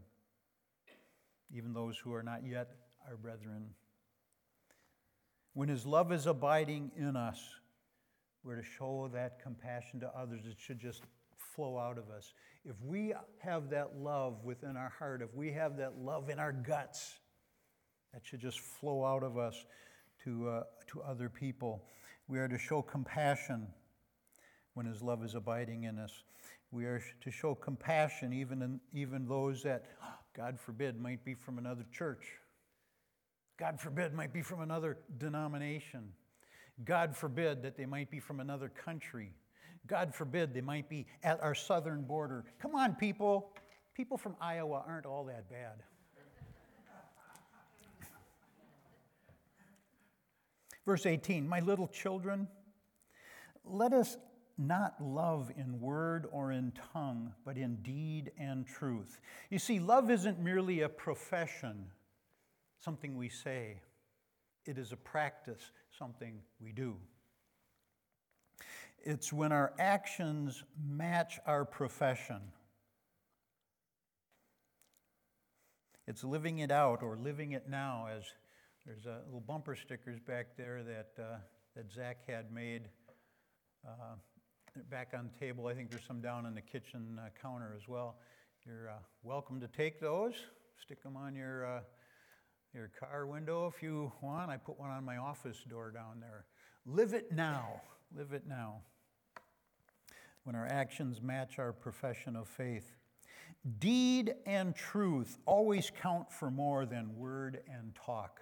even 1.54 1.72
those 1.72 1.96
who 1.96 2.12
are 2.12 2.22
not 2.22 2.46
yet 2.46 2.68
our 3.08 3.16
brethren. 3.16 3.70
When 5.54 5.70
His 5.70 5.86
love 5.86 6.12
is 6.12 6.26
abiding 6.26 6.92
in 6.98 7.16
us, 7.16 7.40
we're 8.44 8.56
to 8.56 8.62
show 8.62 9.10
that 9.14 9.42
compassion 9.42 10.00
to 10.00 10.08
others. 10.08 10.42
It 10.44 10.56
should 10.58 10.78
just 10.78 11.02
flow 11.36 11.78
out 11.78 11.96
of 11.96 12.10
us. 12.10 12.34
If 12.64 12.76
we 12.82 13.14
have 13.38 13.70
that 13.70 13.96
love 13.96 14.44
within 14.44 14.76
our 14.76 14.92
heart, 14.98 15.22
if 15.22 15.34
we 15.34 15.50
have 15.52 15.78
that 15.78 15.98
love 15.98 16.28
in 16.28 16.38
our 16.38 16.52
guts, 16.52 17.18
that 18.12 18.22
should 18.24 18.40
just 18.40 18.60
flow 18.60 19.04
out 19.04 19.22
of 19.22 19.38
us 19.38 19.64
to, 20.24 20.48
uh, 20.48 20.62
to 20.88 21.02
other 21.02 21.30
people. 21.30 21.84
We 22.28 22.38
are 22.38 22.48
to 22.48 22.58
show 22.58 22.82
compassion 22.82 23.66
when 24.74 24.86
His 24.86 25.02
love 25.02 25.24
is 25.24 25.34
abiding 25.34 25.84
in 25.84 25.98
us. 25.98 26.22
We 26.72 26.84
are 26.84 27.02
to 27.22 27.30
show 27.30 27.54
compassion 27.54 28.32
even 28.32 28.62
in, 28.62 28.80
even 28.92 29.26
those 29.26 29.62
that, 29.64 29.86
God 30.36 30.58
forbid, 30.58 31.00
might 31.00 31.24
be 31.24 31.34
from 31.34 31.58
another 31.58 31.84
church. 31.92 32.26
God 33.58 33.80
forbid, 33.80 34.14
might 34.14 34.32
be 34.32 34.42
from 34.42 34.60
another 34.60 34.98
denomination. 35.18 36.12
God 36.84 37.14
forbid 37.14 37.62
that 37.62 37.76
they 37.76 37.86
might 37.86 38.10
be 38.10 38.20
from 38.20 38.40
another 38.40 38.68
country. 38.68 39.34
God 39.86 40.14
forbid 40.14 40.54
they 40.54 40.60
might 40.60 40.88
be 40.88 41.06
at 41.22 41.42
our 41.42 41.54
southern 41.54 42.02
border. 42.02 42.44
Come 42.60 42.74
on, 42.74 42.94
people. 42.94 43.52
People 43.94 44.16
from 44.16 44.36
Iowa 44.40 44.84
aren't 44.86 45.04
all 45.04 45.24
that 45.24 45.50
bad. 45.50 45.82
Verse 50.86 51.06
18 51.06 51.46
My 51.46 51.60
little 51.60 51.88
children, 51.88 52.48
let 53.64 53.92
us 53.92 54.16
not 54.60 54.94
love 55.00 55.50
in 55.56 55.80
word 55.80 56.26
or 56.30 56.52
in 56.52 56.72
tongue, 56.92 57.32
but 57.44 57.56
in 57.56 57.76
deed 57.76 58.30
and 58.38 58.66
truth. 58.66 59.20
You 59.48 59.58
see, 59.58 59.80
love 59.80 60.10
isn't 60.10 60.38
merely 60.38 60.82
a 60.82 60.88
profession, 60.88 61.86
something 62.78 63.16
we 63.16 63.30
say, 63.30 63.80
it 64.66 64.76
is 64.76 64.92
a 64.92 64.96
practice, 64.96 65.72
something 65.98 66.40
we 66.60 66.72
do. 66.72 66.96
It's 69.02 69.32
when 69.32 69.50
our 69.50 69.72
actions 69.78 70.62
match 70.86 71.38
our 71.46 71.64
profession. 71.64 72.40
It's 76.06 76.22
living 76.22 76.58
it 76.58 76.70
out 76.70 77.02
or 77.02 77.16
living 77.16 77.52
it 77.52 77.68
now, 77.68 78.08
as 78.14 78.24
there's 78.84 79.06
a 79.06 79.22
little 79.24 79.40
bumper 79.40 79.74
stickers 79.74 80.18
back 80.20 80.56
there 80.56 80.82
that, 80.82 81.22
uh, 81.22 81.36
that 81.76 81.90
Zach 81.90 82.18
had 82.28 82.52
made 82.52 82.88
uh, 83.86 84.16
back 84.90 85.12
on 85.16 85.30
the 85.32 85.38
table. 85.38 85.66
I 85.66 85.74
think 85.74 85.90
there's 85.90 86.04
some 86.06 86.20
down 86.20 86.46
on 86.46 86.54
the 86.54 86.60
kitchen 86.60 87.18
uh, 87.18 87.28
counter 87.40 87.74
as 87.76 87.88
well. 87.88 88.16
You're 88.66 88.90
uh, 88.90 88.98
welcome 89.22 89.60
to 89.60 89.68
take 89.68 90.00
those, 90.00 90.34
stick 90.80 91.02
them 91.02 91.16
on 91.16 91.34
your, 91.34 91.66
uh, 91.66 91.80
your 92.74 92.90
car 92.98 93.26
window 93.26 93.72
if 93.74 93.82
you 93.82 94.12
want. 94.20 94.50
I 94.50 94.56
put 94.56 94.78
one 94.78 94.90
on 94.90 95.04
my 95.04 95.16
office 95.16 95.58
door 95.68 95.90
down 95.90 96.20
there. 96.20 96.44
Live 96.86 97.14
it 97.14 97.32
now. 97.32 97.80
Live 98.16 98.32
it 98.32 98.44
now. 98.46 98.82
When 100.44 100.54
our 100.54 100.66
actions 100.66 101.20
match 101.20 101.58
our 101.58 101.72
profession 101.72 102.36
of 102.36 102.48
faith. 102.48 102.96
Deed 103.78 104.34
and 104.46 104.74
truth 104.74 105.38
always 105.44 105.90
count 106.00 106.32
for 106.32 106.50
more 106.50 106.86
than 106.86 107.16
word 107.16 107.60
and 107.68 107.94
talk. 107.94 108.40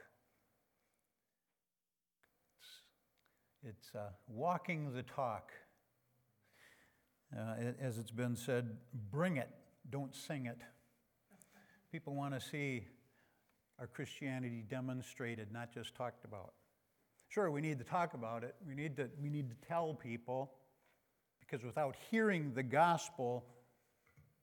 It's, 3.63 3.77
it's 3.77 3.95
uh, 3.97 4.11
walking 4.29 4.93
the 4.93 5.03
talk. 5.03 5.51
Uh, 7.37 7.73
as 7.81 7.99
it's 7.99 8.11
been 8.11 8.35
said, 8.35 8.77
bring 9.11 9.37
it, 9.37 9.51
don't 9.91 10.15
sing 10.15 10.47
it. 10.47 10.59
People 11.93 12.15
want 12.15 12.33
to 12.33 12.41
see 12.41 12.85
our 13.79 13.87
Christianity 13.87 14.65
demonstrated, 14.69 15.53
not 15.53 15.73
just 15.73 15.95
talked 15.95 16.25
about. 16.25 16.55
Sure, 17.29 17.51
we 17.51 17.61
need 17.61 17.79
to 17.79 17.85
talk 17.85 18.15
about 18.15 18.45
it. 18.45 18.55
We 18.67 18.75
need 18.75 18.97
to, 18.97 19.11
we 19.23 19.29
need 19.29 19.51
to 19.51 19.69
tell 19.69 19.93
people, 19.93 20.53
because 21.41 21.65
without 21.65 21.97
hearing 22.11 22.53
the 22.55 22.63
gospel, 22.63 23.45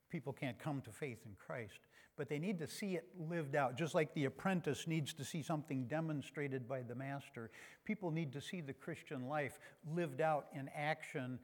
people 0.10 0.32
can't 0.32 0.60
come 0.60 0.82
to 0.82 0.91
faith 0.91 1.19
in 1.26 1.36
Christ. 1.43 1.80
But 2.17 2.30
they 2.30 2.39
need 2.39 2.60
to 2.60 2.67
see 2.67 2.95
it 2.95 3.08
lived 3.30 3.56
out, 3.56 3.76
just 3.78 3.95
like 3.95 4.13
the 4.13 4.26
apprentice 4.26 4.88
needs 4.88 5.13
to 5.15 5.26
see 5.26 5.41
something 5.41 5.86
demonstrated 5.86 6.67
by 6.67 6.84
the 6.84 6.95
master. 6.95 7.50
People 7.84 8.12
need 8.12 8.32
to 8.34 8.41
see 8.41 8.62
the 8.62 8.74
Christian 8.74 9.28
life 9.28 9.60
lived 9.93 10.21
out 10.21 10.45
in 10.54 10.69
action 10.74 11.39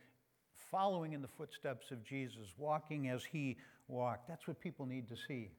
following 0.71 1.13
in 1.13 1.21
the 1.21 1.27
footsteps 1.27 1.91
of 1.91 2.03
Jesus, 2.03 2.53
walking 2.57 3.09
as 3.09 3.23
he 3.23 3.57
walked. 3.87 4.27
That's 4.27 4.47
what 4.47 4.59
people 4.59 4.85
need 4.85 5.09
to 5.09 5.15
see. 5.27 5.51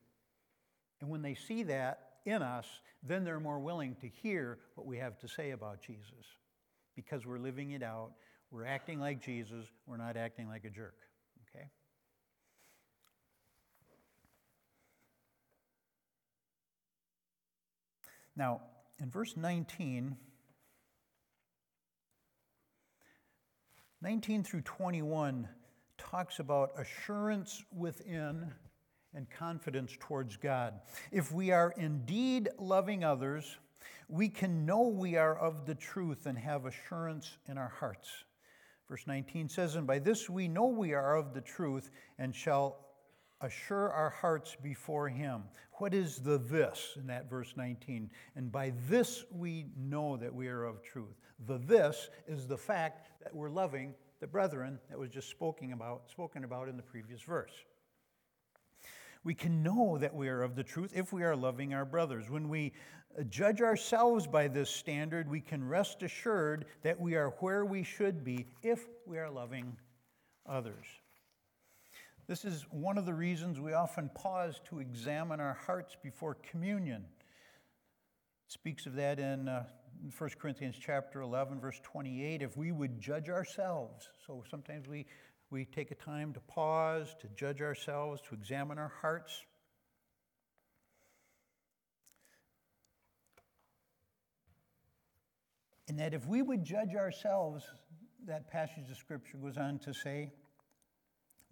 And 1.00 1.10
when 1.10 1.22
they 1.22 1.34
see 1.34 1.62
that 1.64 2.12
in 2.24 2.42
us, 2.42 2.66
then 3.02 3.24
they're 3.24 3.40
more 3.40 3.58
willing 3.58 3.96
to 3.96 4.08
hear 4.08 4.58
what 4.74 4.86
we 4.86 4.96
have 4.98 5.18
to 5.18 5.28
say 5.28 5.50
about 5.50 5.82
Jesus 5.82 6.24
because 6.96 7.26
we're 7.26 7.38
living 7.38 7.72
it 7.72 7.82
out. 7.82 8.12
We're 8.50 8.64
acting 8.64 9.00
like 9.00 9.20
Jesus. 9.20 9.66
We're 9.86 9.96
not 9.96 10.16
acting 10.16 10.48
like 10.48 10.64
a 10.64 10.70
jerk. 10.70 10.94
Okay? 11.48 11.66
Now, 18.36 18.60
in 19.00 19.10
verse 19.10 19.36
19, 19.36 20.16
19 24.02 24.42
through 24.42 24.62
21 24.62 25.48
talks 25.96 26.40
about 26.40 26.72
assurance 26.76 27.62
within 27.72 28.52
and 29.14 29.30
confidence 29.30 29.96
towards 30.00 30.36
God. 30.36 30.74
If 31.12 31.30
we 31.30 31.52
are 31.52 31.72
indeed 31.76 32.48
loving 32.58 33.04
others, 33.04 33.58
we 34.08 34.28
can 34.28 34.66
know 34.66 34.88
we 34.88 35.14
are 35.16 35.38
of 35.38 35.66
the 35.66 35.76
truth 35.76 36.26
and 36.26 36.36
have 36.36 36.66
assurance 36.66 37.38
in 37.48 37.56
our 37.56 37.72
hearts. 37.78 38.08
Verse 38.88 39.06
19 39.06 39.48
says, 39.48 39.76
And 39.76 39.86
by 39.86 40.00
this 40.00 40.28
we 40.28 40.48
know 40.48 40.66
we 40.66 40.94
are 40.94 41.14
of 41.14 41.32
the 41.32 41.40
truth 41.40 41.88
and 42.18 42.34
shall 42.34 42.78
assure 43.42 43.90
our 43.90 44.10
hearts 44.10 44.56
before 44.62 45.08
Him. 45.08 45.42
What 45.72 45.94
is 45.94 46.18
the 46.18 46.38
this 46.38 46.96
in 46.96 47.06
that 47.08 47.28
verse 47.28 47.54
19? 47.56 48.10
And 48.36 48.50
by 48.50 48.72
this 48.88 49.24
we 49.30 49.66
know 49.76 50.16
that 50.16 50.34
we 50.34 50.48
are 50.48 50.64
of 50.64 50.82
truth. 50.82 51.20
The 51.46 51.58
this 51.58 52.08
is 52.26 52.46
the 52.46 52.56
fact 52.56 53.08
that 53.22 53.34
we're 53.34 53.50
loving 53.50 53.94
the 54.20 54.26
brethren 54.26 54.78
that 54.88 54.98
was 54.98 55.10
just 55.10 55.28
spoken 55.28 55.72
about, 55.72 56.08
spoken 56.08 56.44
about 56.44 56.68
in 56.68 56.76
the 56.76 56.82
previous 56.82 57.20
verse. 57.22 57.52
We 59.24 59.34
can 59.34 59.62
know 59.62 59.98
that 59.98 60.14
we 60.14 60.28
are 60.28 60.42
of 60.42 60.54
the 60.54 60.62
truth 60.62 60.92
if 60.94 61.12
we 61.12 61.24
are 61.24 61.36
loving 61.36 61.74
our 61.74 61.84
brothers. 61.84 62.30
When 62.30 62.48
we 62.48 62.72
uh, 63.18 63.24
judge 63.24 63.60
ourselves 63.60 64.26
by 64.26 64.48
this 64.48 64.70
standard, 64.70 65.28
we 65.28 65.40
can 65.40 65.66
rest 65.66 66.02
assured 66.02 66.66
that 66.82 67.00
we 67.00 67.14
are 67.16 67.30
where 67.40 67.64
we 67.64 67.82
should 67.82 68.24
be 68.24 68.46
if 68.62 68.86
we 69.06 69.18
are 69.18 69.30
loving 69.30 69.76
others. 70.46 70.86
This 72.32 72.46
is 72.46 72.64
one 72.70 72.96
of 72.96 73.04
the 73.04 73.12
reasons 73.12 73.60
we 73.60 73.74
often 73.74 74.08
pause 74.14 74.58
to 74.70 74.78
examine 74.78 75.38
our 75.38 75.58
hearts 75.66 75.98
before 76.02 76.38
communion. 76.50 77.04
It 78.46 78.52
speaks 78.52 78.86
of 78.86 78.94
that 78.94 79.18
in 79.18 79.50
uh, 79.50 79.64
1 80.16 80.30
Corinthians 80.40 80.76
chapter 80.80 81.20
11, 81.20 81.60
verse 81.60 81.78
28. 81.82 82.40
If 82.40 82.56
we 82.56 82.72
would 82.72 82.98
judge 82.98 83.28
ourselves, 83.28 84.08
so 84.26 84.44
sometimes 84.50 84.88
we, 84.88 85.04
we 85.50 85.66
take 85.66 85.90
a 85.90 85.94
time 85.94 86.32
to 86.32 86.40
pause, 86.40 87.14
to 87.20 87.28
judge 87.36 87.60
ourselves, 87.60 88.22
to 88.30 88.34
examine 88.34 88.78
our 88.78 88.92
hearts. 89.02 89.44
And 95.86 95.98
that 95.98 96.14
if 96.14 96.26
we 96.26 96.40
would 96.40 96.64
judge 96.64 96.94
ourselves, 96.94 97.62
that 98.24 98.50
passage 98.50 98.90
of 98.90 98.96
Scripture 98.96 99.36
goes 99.36 99.58
on 99.58 99.78
to 99.80 99.92
say, 99.92 100.30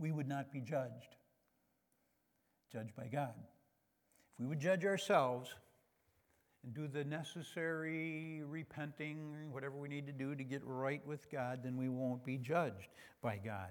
we 0.00 0.10
would 0.10 0.28
not 0.28 0.50
be 0.50 0.60
judged, 0.60 1.16
judged 2.72 2.96
by 2.96 3.06
God. 3.06 3.34
If 4.32 4.40
we 4.40 4.46
would 4.46 4.58
judge 4.58 4.84
ourselves 4.84 5.54
and 6.64 6.74
do 6.74 6.88
the 6.88 7.04
necessary 7.04 8.42
repenting, 8.46 9.52
whatever 9.52 9.76
we 9.76 9.88
need 9.88 10.06
to 10.06 10.12
do 10.12 10.34
to 10.34 10.42
get 10.42 10.62
right 10.64 11.06
with 11.06 11.30
God, 11.30 11.60
then 11.62 11.76
we 11.76 11.88
won't 11.88 12.24
be 12.24 12.38
judged 12.38 12.88
by 13.22 13.36
God. 13.36 13.70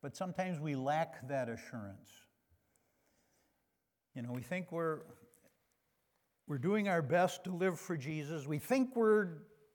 But 0.00 0.16
sometimes 0.16 0.58
we 0.58 0.74
lack 0.74 1.28
that 1.28 1.48
assurance. 1.48 2.10
You 4.16 4.22
know, 4.22 4.32
we 4.32 4.42
think 4.42 4.72
we're, 4.72 5.00
we're 6.46 6.58
doing 6.58 6.88
our 6.88 7.02
best 7.02 7.44
to 7.44 7.50
live 7.50 7.78
for 7.78 7.96
Jesus. 7.96 8.46
We 8.46 8.58
think 8.58 8.96
we're 8.96 9.28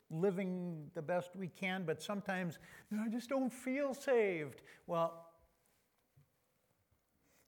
living 0.10 0.90
the 0.94 1.02
best 1.02 1.36
we 1.36 1.48
can, 1.48 1.84
but 1.86 2.02
sometimes 2.02 2.60
you 2.90 2.98
know, 2.98 3.04
I 3.06 3.10
just 3.10 3.30
don't 3.30 3.52
feel 3.52 3.94
saved. 3.94 4.62
Well, 4.86 5.26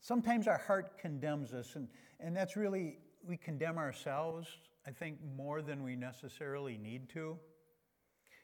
sometimes 0.02 0.48
our 0.48 0.58
heart 0.58 0.98
condemns 0.98 1.54
us, 1.54 1.76
and, 1.76 1.88
and 2.20 2.36
that's 2.36 2.56
really, 2.56 2.98
we 3.26 3.38
condemn 3.38 3.78
ourselves, 3.78 4.48
I 4.86 4.92
think, 4.92 5.18
more 5.36 5.62
than 5.62 5.84
we 5.84 5.96
necessarily 5.96 6.78
need 6.78 7.10
to. 7.10 7.38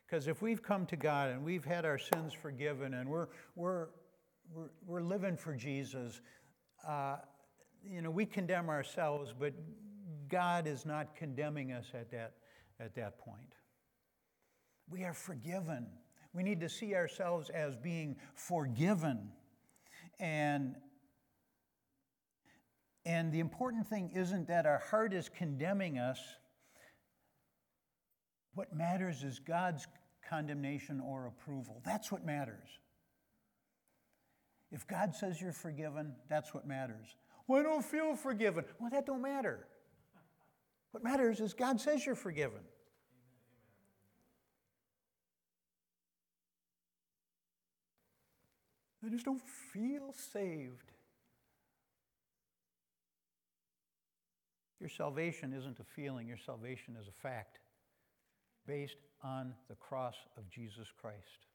Because 0.06 0.28
if 0.28 0.42
we've 0.42 0.62
come 0.62 0.86
to 0.88 0.96
God 0.96 1.32
and 1.32 1.44
we've 1.44 1.66
had 1.66 1.84
our 1.84 1.98
sins 1.98 2.32
forgiven 2.32 2.94
and 2.94 3.10
we're, 3.10 3.28
we're, 3.56 3.88
we're, 4.54 4.70
we're 4.86 5.02
living 5.02 5.36
for 5.36 5.56
Jesus, 5.56 6.22
uh, 6.88 7.18
you 7.84 8.02
know, 8.02 8.12
we 8.12 8.26
condemn 8.26 8.70
ourselves, 8.70 9.34
but 9.38 9.54
God 10.30 10.68
is 10.68 10.86
not 10.86 11.16
condemning 11.16 11.72
us 11.72 11.88
at 11.94 12.12
that, 12.12 12.34
at 12.80 12.96
that 12.96 13.18
point. 13.18 13.56
We 14.90 15.04
are 15.04 15.14
forgiven. 15.14 15.88
We 16.34 16.44
need 16.44 16.60
to 16.62 16.70
see 16.70 16.96
ourselves 16.96 17.50
as 17.50 17.76
being 17.76 18.18
forgiven. 18.34 19.30
And, 20.20 20.76
and 23.06 23.32
the 23.32 23.40
important 23.40 23.88
thing 23.88 24.12
isn't 24.14 24.48
that 24.48 24.66
our 24.66 24.80
heart 24.80 25.14
is 25.14 25.30
condemning 25.30 25.98
us. 25.98 26.20
What 28.54 28.74
matters 28.76 29.24
is 29.24 29.40
God's 29.40 29.88
condemnation 30.28 31.02
or 31.02 31.28
approval. 31.28 31.82
That's 31.86 32.12
what 32.12 32.26
matters. 32.26 32.80
If 34.72 34.88
God 34.88 35.16
says 35.16 35.42
you're 35.42 35.52
forgiven, 35.52 36.14
that's 36.30 36.54
what 36.54 36.68
matters. 36.68 37.16
Well, 37.48 37.60
I 37.60 37.64
don't 37.64 37.86
feel 37.86 38.16
forgiven. 38.16 38.66
Well, 38.80 38.90
that 38.90 39.06
don't 39.06 39.22
matter. 39.22 39.68
What 40.92 41.04
matters 41.04 41.40
is 41.40 41.54
God 41.54 41.80
says 41.80 42.06
you're 42.06 42.16
forgiven. 42.16 42.62
I 49.06 49.10
just 49.10 49.26
don't 49.26 49.42
feel 49.42 50.14
saved. 50.34 50.92
Your 54.80 54.90
salvation 54.90 55.54
isn't 55.54 55.80
a 55.80 55.84
feeling, 55.84 56.28
your 56.28 56.38
salvation 56.38 56.96
is 57.00 57.08
a 57.08 57.22
fact. 57.22 57.60
based 58.68 58.98
on 59.24 59.54
the 59.70 59.76
cross 59.76 60.16
of 60.38 60.50
Jesus 60.50 60.88
Christ. 61.00 61.46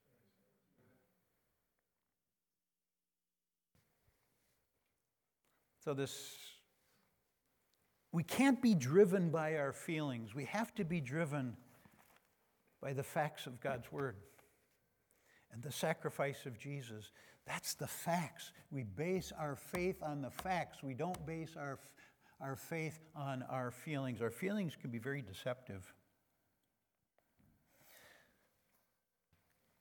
So, 5.83 5.93
this, 5.93 6.37
we 8.13 8.23
can't 8.23 8.61
be 8.61 8.75
driven 8.75 9.29
by 9.29 9.57
our 9.57 9.73
feelings. 9.73 10.33
We 10.33 10.45
have 10.45 10.73
to 10.75 10.85
be 10.85 11.01
driven 11.01 11.57
by 12.81 12.93
the 12.93 13.03
facts 13.03 13.45
of 13.45 13.59
God's 13.59 13.91
Word 13.91 14.15
and 15.51 15.61
the 15.61 15.71
sacrifice 15.71 16.45
of 16.45 16.57
Jesus. 16.57 17.11
That's 17.51 17.73
the 17.73 17.87
facts. 17.87 18.53
We 18.71 18.83
base 18.83 19.33
our 19.37 19.57
faith 19.57 20.01
on 20.01 20.21
the 20.21 20.29
facts. 20.29 20.81
We 20.81 20.93
don't 20.93 21.25
base 21.25 21.57
our, 21.57 21.79
our 22.39 22.55
faith 22.55 22.97
on 23.13 23.43
our 23.49 23.71
feelings. 23.71 24.21
Our 24.21 24.29
feelings 24.29 24.77
can 24.79 24.89
be 24.89 24.99
very 24.99 25.21
deceptive. 25.21 25.93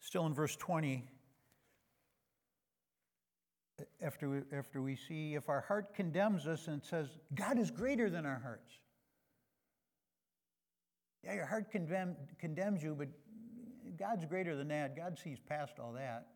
Still 0.01 0.27
in 0.27 0.35
verse 0.35 0.57
20, 0.57 1.05
after 4.03 4.29
we, 4.29 4.41
after 4.53 4.83
we 4.83 4.97
see 4.97 5.37
if 5.37 5.49
our 5.49 5.61
heart 5.61 5.95
condemns 5.95 6.49
us 6.49 6.67
and 6.67 6.83
says, 6.83 7.07
God 7.37 7.57
is 7.57 7.71
greater 7.71 8.11
than 8.11 8.27
our 8.27 8.41
hearts. 8.43 8.73
Yeah, 11.23 11.35
your 11.35 11.47
heart 11.47 11.71
condemn, 11.71 12.17
condemns 12.41 12.83
you, 12.83 12.97
but 12.99 13.11
God's 13.97 14.25
greater 14.25 14.57
than 14.57 14.67
that. 14.69 14.97
God 14.97 15.17
sees 15.23 15.39
past 15.39 15.75
all 15.79 15.93
that. 15.93 16.27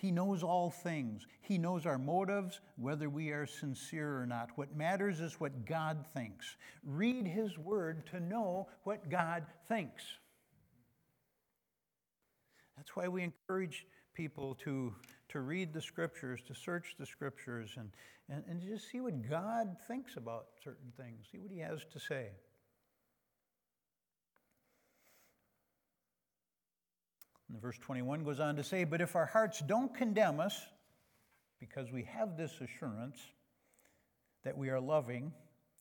He 0.00 0.10
knows 0.10 0.42
all 0.42 0.70
things. 0.70 1.26
He 1.42 1.58
knows 1.58 1.84
our 1.84 1.98
motives, 1.98 2.62
whether 2.76 3.10
we 3.10 3.32
are 3.32 3.44
sincere 3.44 4.18
or 4.18 4.24
not. 4.24 4.48
What 4.54 4.74
matters 4.74 5.20
is 5.20 5.38
what 5.38 5.66
God 5.66 6.06
thinks. 6.14 6.56
Read 6.82 7.26
His 7.26 7.58
Word 7.58 8.06
to 8.06 8.18
know 8.18 8.68
what 8.84 9.10
God 9.10 9.44
thinks. 9.68 10.02
That's 12.78 12.96
why 12.96 13.08
we 13.08 13.22
encourage 13.22 13.86
people 14.14 14.54
to, 14.64 14.94
to 15.28 15.40
read 15.40 15.74
the 15.74 15.82
scriptures, 15.82 16.40
to 16.46 16.54
search 16.54 16.94
the 16.98 17.04
scriptures, 17.04 17.72
and, 17.76 17.90
and, 18.30 18.42
and 18.48 18.62
just 18.62 18.90
see 18.90 19.02
what 19.02 19.28
God 19.28 19.76
thinks 19.86 20.16
about 20.16 20.46
certain 20.64 20.94
things, 20.96 21.26
see 21.30 21.36
what 21.36 21.50
He 21.50 21.58
has 21.58 21.84
to 21.92 22.00
say. 22.00 22.30
And 27.50 27.60
verse 27.60 27.78
21 27.78 28.24
goes 28.24 28.40
on 28.40 28.56
to 28.56 28.62
say, 28.62 28.84
But 28.84 29.00
if 29.00 29.16
our 29.16 29.26
hearts 29.26 29.60
don't 29.60 29.94
condemn 29.94 30.40
us, 30.40 30.58
because 31.58 31.92
we 31.92 32.04
have 32.04 32.36
this 32.36 32.60
assurance 32.60 33.18
that 34.44 34.56
we 34.56 34.70
are 34.70 34.80
loving, 34.80 35.32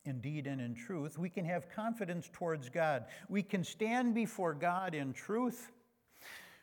indeed 0.04 0.48
and 0.48 0.60
in 0.60 0.76
truth, 0.76 1.18
we 1.18 1.30
can 1.30 1.46
have 1.46 1.70
confidence 1.70 2.30
towards 2.34 2.70
God. 2.70 3.06
We 3.30 3.44
can 3.44 3.64
stand 3.64 4.14
before 4.16 4.54
God 4.54 4.94
in 4.94 5.14
truth 5.14 5.72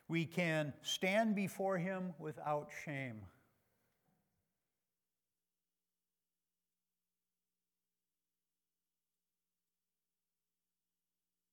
we 0.09 0.25
can 0.25 0.73
stand 0.83 1.35
before 1.35 1.79
Him 1.79 2.14
without 2.19 2.69
shame. 2.85 3.21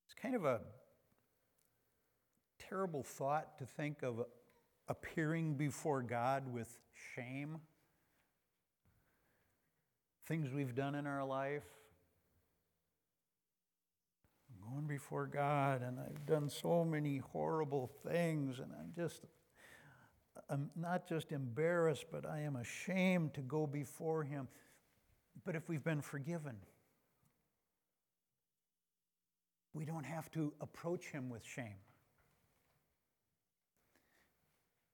It's 0.06 0.14
kind 0.22 0.36
of 0.36 0.46
a 0.46 0.62
terrible 2.74 3.04
thought 3.04 3.60
to 3.60 3.66
think 3.66 4.02
of 4.02 4.26
appearing 4.88 5.54
before 5.54 6.02
God 6.02 6.52
with 6.52 6.80
shame. 7.16 7.60
Things 10.26 10.52
we've 10.52 10.74
done 10.74 10.96
in 10.96 11.06
our 11.06 11.24
life, 11.24 11.62
going 14.68 14.88
before 14.88 15.28
God 15.28 15.84
and 15.84 16.00
I've 16.00 16.26
done 16.26 16.50
so 16.50 16.84
many 16.84 17.18
horrible 17.18 17.92
things 18.08 18.58
and 18.58 18.72
I'm 18.80 18.92
just, 18.96 19.22
I'm 20.50 20.72
not 20.76 21.08
just 21.08 21.32
embarrassed, 21.32 22.06
but 22.12 22.26
I 22.26 22.40
am 22.40 22.56
ashamed 22.56 23.36
to 23.36 23.42
go 23.42 23.68
before 23.68 24.24
Him. 24.24 24.48
But 25.46 25.56
if 25.56 25.70
we've 25.70 25.84
been 25.84 26.02
forgiven, 26.02 26.56
we 29.76 29.86
don't 29.86 30.06
have 30.06 30.32
to 30.32 30.54
approach 30.60 31.06
Him 31.12 31.30
with 31.30 31.46
shame. 31.46 31.78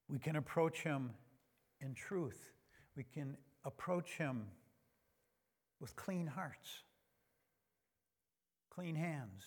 We 0.09 0.19
can 0.19 0.35
approach 0.35 0.81
Him 0.81 1.11
in 1.81 1.93
truth. 1.93 2.51
We 2.95 3.03
can 3.03 3.37
approach 3.63 4.17
Him 4.17 4.45
with 5.79 5.95
clean 5.95 6.27
hearts, 6.27 6.83
clean 8.73 8.95
hands 8.95 9.43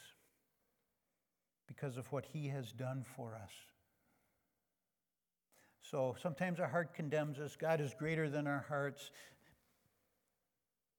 because 1.66 1.96
of 1.96 2.11
what 2.12 2.25
He 2.33 2.48
has 2.48 2.72
done 2.72 3.05
for 3.16 3.35
us. 3.35 3.51
So 5.83 6.16
sometimes 6.22 6.61
our 6.61 6.68
heart 6.68 6.94
condemns 6.94 7.38
us. 7.38 7.57
God 7.57 7.81
is 7.81 7.92
greater 7.98 8.31
than 8.31 8.46
our 8.46 8.64
hearts. 8.68 9.11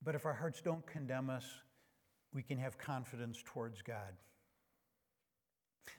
But 0.03 0.15
if 0.15 0.25
our 0.25 0.33
hearts 0.33 0.61
don't 0.61 0.85
condemn 0.85 1.29
us, 1.29 1.45
we 2.33 2.43
can 2.43 2.57
have 2.57 2.77
confidence 2.77 3.41
towards 3.45 3.81
God. 3.81 4.13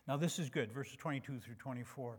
Now, 0.06 0.16
this 0.16 0.38
is 0.38 0.50
good, 0.50 0.72
verses 0.72 0.96
22 0.96 1.40
through 1.40 1.54
24. 1.54 2.18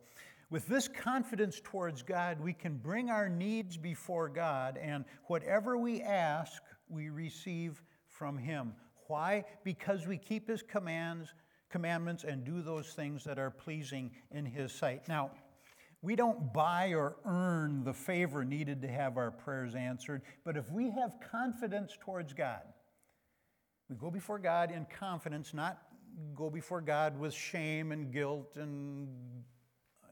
With 0.49 0.67
this 0.67 0.87
confidence 0.87 1.59
towards 1.63 2.03
God, 2.03 2.39
we 2.39 2.53
can 2.53 2.77
bring 2.77 3.09
our 3.09 3.27
needs 3.27 3.77
before 3.77 4.29
God, 4.29 4.77
and 4.77 5.05
whatever 5.25 5.77
we 5.77 6.01
ask, 6.01 6.61
we 6.87 7.09
receive 7.09 7.81
from 8.07 8.37
Him. 8.37 8.73
Why? 9.07 9.43
Because 9.63 10.07
we 10.07 10.17
keep 10.17 10.47
His 10.47 10.61
commands 10.61 11.33
commandments 11.69 12.23
and 12.23 12.45
do 12.45 12.61
those 12.61 12.93
things 12.93 13.23
that 13.23 13.39
are 13.39 13.49
pleasing 13.49 14.11
in 14.31 14.45
His 14.45 14.71
sight. 14.71 15.07
Now, 15.09 15.31
we 16.01 16.15
don't 16.15 16.53
buy 16.53 16.93
or 16.93 17.15
earn 17.25 17.83
the 17.83 17.93
favor 17.93 18.45
needed 18.45 18.81
to 18.83 18.87
have 18.87 19.17
our 19.17 19.31
prayers 19.31 19.73
answered, 19.73 20.21
but 20.43 20.55
if 20.55 20.71
we 20.71 20.91
have 20.91 21.15
confidence 21.31 21.97
towards 21.99 22.33
God, 22.33 22.61
we 23.89 23.95
go 23.95 24.11
before 24.11 24.37
God 24.37 24.71
in 24.71 24.85
confidence, 24.85 25.53
not 25.53 25.79
go 26.35 26.49
before 26.49 26.81
God 26.81 27.19
with 27.19 27.33
shame 27.33 27.91
and 27.91 28.11
guilt 28.13 28.55
and, 28.55 29.07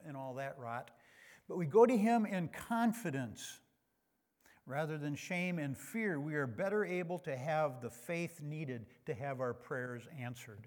and 0.06 0.16
all 0.16 0.34
that 0.34 0.56
rot, 0.58 0.90
but 1.48 1.58
we 1.58 1.66
go 1.66 1.86
to 1.86 1.96
Him 1.96 2.26
in 2.26 2.48
confidence 2.48 3.60
rather 4.66 4.96
than 4.96 5.14
shame 5.14 5.58
and 5.58 5.76
fear. 5.76 6.18
We 6.18 6.34
are 6.34 6.46
better 6.46 6.84
able 6.84 7.18
to 7.20 7.36
have 7.36 7.80
the 7.82 7.90
faith 7.90 8.40
needed 8.42 8.86
to 9.06 9.14
have 9.14 9.40
our 9.40 9.52
prayers 9.52 10.04
answered. 10.20 10.66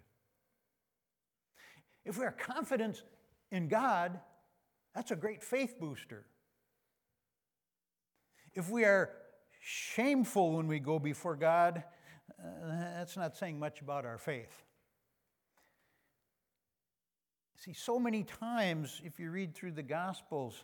If 2.05 2.17
we 2.17 2.25
are 2.25 2.31
confident 2.31 3.03
in 3.51 3.67
God, 3.67 4.19
that's 4.95 5.11
a 5.11 5.15
great 5.15 5.43
faith 5.43 5.79
booster. 5.79 6.25
If 8.53 8.69
we 8.69 8.85
are 8.85 9.11
shameful 9.61 10.53
when 10.53 10.67
we 10.67 10.79
go 10.79 10.99
before 10.99 11.35
God, 11.35 11.83
uh, 12.39 12.69
that's 12.95 13.17
not 13.17 13.35
saying 13.35 13.59
much 13.59 13.81
about 13.81 14.05
our 14.05 14.17
faith. 14.17 14.63
See, 17.57 17.73
so 17.73 17.99
many 17.99 18.23
times, 18.23 19.01
if 19.03 19.19
you 19.19 19.31
read 19.31 19.55
through 19.55 19.71
the 19.71 19.83
Gospels, 19.83 20.63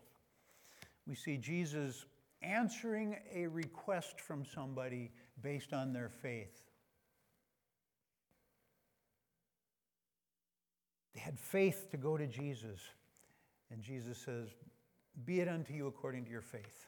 we 1.07 1.15
see 1.15 1.37
Jesus 1.37 2.05
answering 2.43 3.17
a 3.33 3.47
request 3.47 4.21
from 4.21 4.45
somebody 4.45 5.11
based 5.41 5.73
on 5.73 5.91
their 5.91 6.09
faith. 6.09 6.61
They 11.15 11.19
had 11.19 11.39
faith 11.39 11.89
to 11.91 11.97
go 11.97 12.15
to 12.15 12.27
Jesus. 12.27 12.79
And 13.71 13.81
Jesus 13.81 14.19
says, 14.19 14.49
Be 15.25 15.39
it 15.39 15.47
unto 15.47 15.73
you 15.73 15.87
according 15.87 16.25
to 16.25 16.31
your 16.31 16.41
faith. 16.41 16.87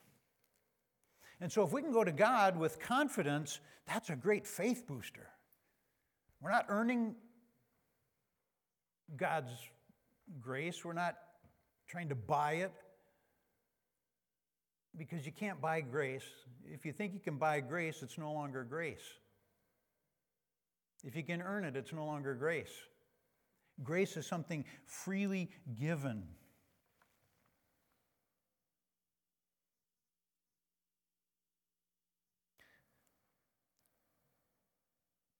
And 1.41 1.52
so, 1.52 1.63
if 1.63 1.74
we 1.74 1.82
can 1.82 1.91
go 1.91 2.04
to 2.04 2.12
God 2.12 2.58
with 2.58 2.80
confidence, 2.80 3.60
that's 3.88 4.10
a 4.10 4.15
great 4.15 4.48
faith 4.48 4.86
booster. 4.88 5.28
We're 6.41 6.52
not 6.52 6.65
earning 6.70 7.15
God's 9.18 9.52
grace, 10.40 10.84
we're 10.84 10.94
not 10.94 11.16
trying 11.88 12.10
to 12.10 12.16
buy 12.16 12.54
it 12.54 12.72
because 14.98 15.26
you 15.26 15.32
can't 15.32 15.62
buy 15.62 15.82
grace. 15.82 16.24
If 16.66 16.86
you 16.86 16.94
think 16.94 17.14
you 17.14 17.20
can 17.20 17.38
buy 17.38 17.60
grace, 17.60 18.02
it's 18.02 18.18
no 18.18 18.32
longer 18.32 18.64
grace. 18.64 19.04
If 21.04 21.16
you 21.16 21.24
can 21.24 21.42
earn 21.42 21.66
it, 21.66 21.76
it's 21.76 21.94
no 21.94 22.06
longer 22.06 22.34
grace. 22.34 22.72
Grace 23.84 24.18
is 24.18 24.26
something 24.26 24.66
freely 24.86 25.52
given. 25.80 26.24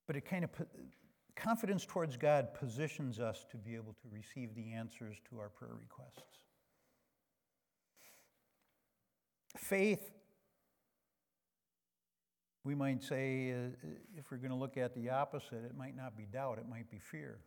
But 0.06 0.16
it 0.16 0.28
kind 0.28 0.44
of 0.44 0.50
confidence 1.36 1.86
towards 1.86 2.16
God 2.16 2.54
positions 2.54 3.20
us 3.20 3.44
to 3.50 3.56
be 3.56 3.74
able 3.74 3.94
to 4.02 4.08
receive 4.10 4.54
the 4.54 4.72
answers 4.72 5.16
to 5.30 5.38
our 5.38 5.50
prayer 5.50 5.74
requests. 5.78 6.22
Faith 9.56 10.10
we 12.66 12.74
might 12.74 13.00
say, 13.02 13.52
uh, 13.52 13.88
if 14.18 14.28
we're 14.30 14.38
going 14.38 14.50
to 14.50 14.56
look 14.56 14.76
at 14.76 14.92
the 14.92 15.08
opposite, 15.08 15.64
it 15.64 15.76
might 15.76 15.96
not 15.96 16.16
be 16.16 16.24
doubt, 16.24 16.58
it 16.58 16.68
might 16.68 16.90
be 16.90 16.98
fear. 16.98 17.38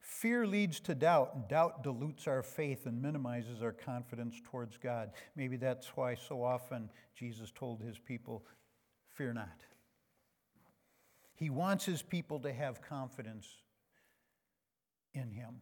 Fear 0.00 0.48
leads 0.48 0.80
to 0.80 0.96
doubt, 0.96 1.30
and 1.34 1.46
doubt 1.46 1.84
dilutes 1.84 2.26
our 2.26 2.42
faith 2.42 2.86
and 2.86 3.00
minimizes 3.00 3.62
our 3.62 3.72
confidence 3.72 4.34
towards 4.50 4.76
God. 4.78 5.12
Maybe 5.36 5.56
that's 5.56 5.96
why 5.96 6.16
so 6.16 6.42
often 6.42 6.90
Jesus 7.14 7.52
told 7.54 7.82
his 7.82 7.98
people, 7.98 8.44
Fear 9.14 9.34
not. 9.34 9.67
He 11.38 11.50
wants 11.50 11.84
his 11.84 12.02
people 12.02 12.40
to 12.40 12.52
have 12.52 12.82
confidence 12.82 13.46
in 15.14 15.30
him. 15.30 15.60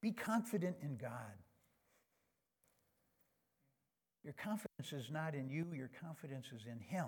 Be 0.00 0.10
confident 0.10 0.76
in 0.82 0.96
God. 0.96 1.38
Your 4.24 4.34
confidence 4.34 4.92
is 4.92 5.10
not 5.10 5.34
in 5.34 5.48
you, 5.48 5.66
your 5.74 5.90
confidence 6.00 6.46
is 6.54 6.62
in 6.66 6.80
him. 6.80 7.06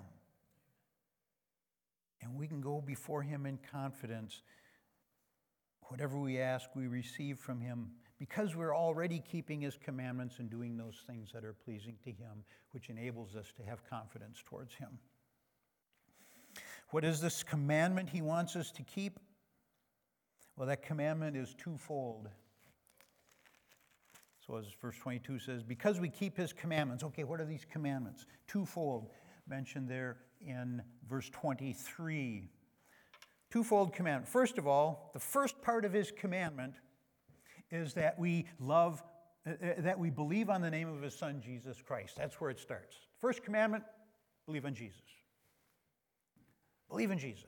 And 2.21 2.35
we 2.35 2.47
can 2.47 2.61
go 2.61 2.81
before 2.81 3.21
him 3.21 3.45
in 3.45 3.59
confidence 3.71 4.41
Whatever 5.87 6.19
we 6.19 6.39
ask, 6.39 6.69
we 6.75 6.87
receive 6.87 7.39
from 7.39 7.61
him 7.61 7.91
because 8.19 8.55
we're 8.55 8.75
already 8.75 9.19
keeping 9.19 9.61
his 9.61 9.77
commandments 9.77 10.39
and 10.39 10.49
doing 10.49 10.75
those 10.75 11.03
things 11.07 11.29
that 11.33 11.45
are 11.45 11.53
pleasing 11.53 11.95
to 12.03 12.11
him, 12.11 12.43
which 12.71 12.89
enables 12.89 13.35
us 13.35 13.53
to 13.57 13.63
have 13.63 13.87
confidence 13.89 14.43
towards 14.45 14.73
him. 14.75 14.99
What 16.91 17.03
is 17.03 17.19
this 17.19 17.43
commandment 17.43 18.09
he 18.09 18.21
wants 18.21 18.55
us 18.55 18.71
to 18.71 18.83
keep? 18.83 19.19
Well, 20.55 20.67
that 20.67 20.81
commandment 20.81 21.35
is 21.35 21.53
twofold. 21.57 22.29
So, 24.45 24.55
as 24.55 24.65
verse 24.81 24.95
22 24.97 25.39
says, 25.39 25.63
because 25.63 25.99
we 25.99 26.09
keep 26.09 26.37
his 26.37 26.53
commandments. 26.53 27.03
Okay, 27.03 27.25
what 27.25 27.41
are 27.41 27.45
these 27.45 27.65
commandments? 27.69 28.25
Twofold, 28.47 29.09
mentioned 29.47 29.89
there 29.89 30.17
in 30.41 30.81
verse 31.09 31.29
23 31.29 32.49
twofold 33.49 33.93
commandment. 33.93 34.27
First 34.27 34.57
of 34.57 34.67
all, 34.67 35.09
the 35.13 35.19
first 35.19 35.61
part 35.61 35.85
of 35.85 35.93
his 35.93 36.11
commandment 36.11 36.75
is 37.71 37.93
that 37.93 38.17
we 38.19 38.45
love, 38.59 39.03
uh, 39.45 39.51
uh, 39.51 39.73
that 39.79 39.97
we 39.97 40.09
believe 40.09 40.49
on 40.49 40.61
the 40.61 40.69
name 40.69 40.89
of 40.89 41.01
his 41.01 41.17
son, 41.17 41.41
Jesus 41.41 41.81
Christ. 41.81 42.15
That's 42.17 42.39
where 42.39 42.49
it 42.49 42.59
starts. 42.59 42.97
First 43.19 43.43
commandment, 43.43 43.83
believe 44.45 44.65
on 44.65 44.73
Jesus. 44.73 45.01
Believe 46.89 47.11
in 47.11 47.19
Jesus. 47.19 47.43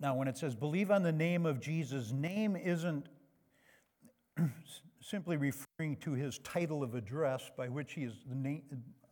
Now, 0.00 0.16
when 0.16 0.28
it 0.28 0.36
says 0.36 0.54
believe 0.54 0.90
on 0.90 1.02
the 1.02 1.12
name 1.12 1.46
of 1.46 1.60
Jesus, 1.60 2.12
name 2.12 2.56
isn't 2.56 3.06
simply 5.00 5.36
referring 5.36 5.96
to 6.00 6.12
his 6.12 6.38
title 6.40 6.82
of 6.82 6.94
address 6.94 7.50
by 7.56 7.68
which 7.68 7.92
he 7.92 8.02
is 8.02 8.14
the 8.28 8.34
name, 8.34 8.62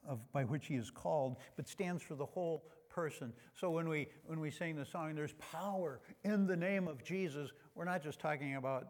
of, 0.07 0.21
by 0.33 0.45
which 0.45 0.66
he 0.66 0.75
is 0.75 0.90
called, 0.90 1.37
but 1.57 1.68
stands 1.68 2.03
for 2.03 2.14
the 2.14 2.27
whole 2.27 2.64
person. 2.90 3.33
So 3.55 3.71
when 3.71 3.88
we, 3.88 4.09
when 4.27 4.40
we 4.40 4.51
sing 4.51 4.77
the 4.77 4.85
song, 4.85 5.14
there's 5.14 5.35
power 5.35 6.01
in 6.25 6.47
the 6.47 6.57
name 6.57 6.88
of 6.88 7.03
Jesus, 7.03 7.51
we're 7.75 7.85
not 7.85 8.03
just 8.03 8.18
talking 8.18 8.57
about 8.57 8.88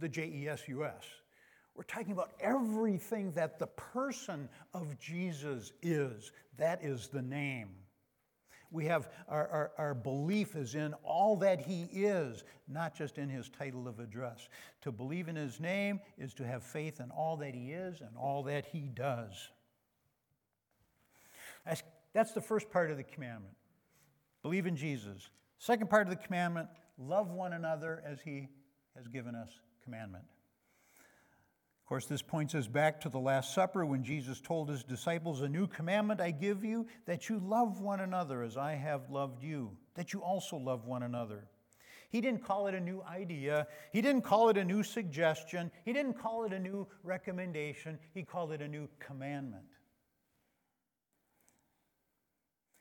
the 0.00 0.08
J 0.08 0.32
E 0.34 0.48
S 0.48 0.62
U 0.68 0.84
S. 0.84 1.04
We're 1.74 1.84
talking 1.84 2.12
about 2.12 2.32
everything 2.40 3.32
that 3.32 3.58
the 3.58 3.66
person 3.66 4.48
of 4.72 4.98
Jesus 4.98 5.72
is. 5.82 6.30
That 6.56 6.84
is 6.84 7.08
the 7.08 7.22
name. 7.22 7.70
We 8.70 8.86
have 8.86 9.08
our, 9.28 9.48
our, 9.48 9.72
our, 9.78 9.94
belief 9.94 10.56
is 10.56 10.74
in 10.74 10.94
all 11.04 11.36
that 11.36 11.60
he 11.60 11.88
is, 11.92 12.42
not 12.66 12.96
just 12.96 13.18
in 13.18 13.28
his 13.28 13.48
title 13.48 13.86
of 13.86 14.00
address. 14.00 14.48
To 14.82 14.90
believe 14.90 15.28
in 15.28 15.36
his 15.36 15.60
name 15.60 16.00
is 16.18 16.34
to 16.34 16.46
have 16.46 16.64
faith 16.64 16.98
in 16.98 17.10
all 17.10 17.36
that 17.36 17.54
he 17.54 17.70
is 17.70 18.00
and 18.00 18.16
all 18.16 18.42
that 18.44 18.66
he 18.66 18.88
does. 18.92 19.50
That's 22.14 22.32
the 22.32 22.40
first 22.40 22.70
part 22.70 22.90
of 22.90 22.96
the 22.96 23.02
commandment. 23.02 23.54
Believe 24.42 24.66
in 24.66 24.76
Jesus. 24.76 25.28
Second 25.58 25.90
part 25.90 26.06
of 26.06 26.10
the 26.10 26.24
commandment, 26.24 26.68
love 26.98 27.30
one 27.30 27.52
another 27.52 28.02
as 28.06 28.20
he 28.20 28.48
has 28.96 29.08
given 29.08 29.34
us 29.34 29.48
commandment. 29.82 30.24
Of 31.84 31.88
course, 31.88 32.06
this 32.06 32.22
points 32.22 32.54
us 32.54 32.66
back 32.66 33.02
to 33.02 33.10
the 33.10 33.20
Last 33.20 33.52
Supper 33.52 33.84
when 33.84 34.02
Jesus 34.02 34.40
told 34.40 34.70
his 34.70 34.82
disciples, 34.82 35.42
A 35.42 35.48
new 35.50 35.66
commandment 35.66 36.18
I 36.18 36.30
give 36.30 36.64
you, 36.64 36.86
that 37.04 37.28
you 37.28 37.38
love 37.38 37.82
one 37.82 38.00
another 38.00 38.42
as 38.42 38.56
I 38.56 38.72
have 38.72 39.10
loved 39.10 39.42
you, 39.42 39.76
that 39.94 40.14
you 40.14 40.22
also 40.22 40.56
love 40.56 40.86
one 40.86 41.02
another. 41.02 41.46
He 42.08 42.22
didn't 42.22 42.42
call 42.42 42.68
it 42.68 42.74
a 42.74 42.80
new 42.80 43.02
idea. 43.02 43.66
He 43.92 44.00
didn't 44.00 44.22
call 44.22 44.48
it 44.48 44.56
a 44.56 44.64
new 44.64 44.82
suggestion. 44.82 45.70
He 45.84 45.92
didn't 45.92 46.14
call 46.14 46.44
it 46.44 46.54
a 46.54 46.58
new 46.58 46.86
recommendation. 47.02 47.98
He 48.14 48.22
called 48.22 48.52
it 48.52 48.62
a 48.62 48.68
new 48.68 48.88
commandment. 48.98 49.66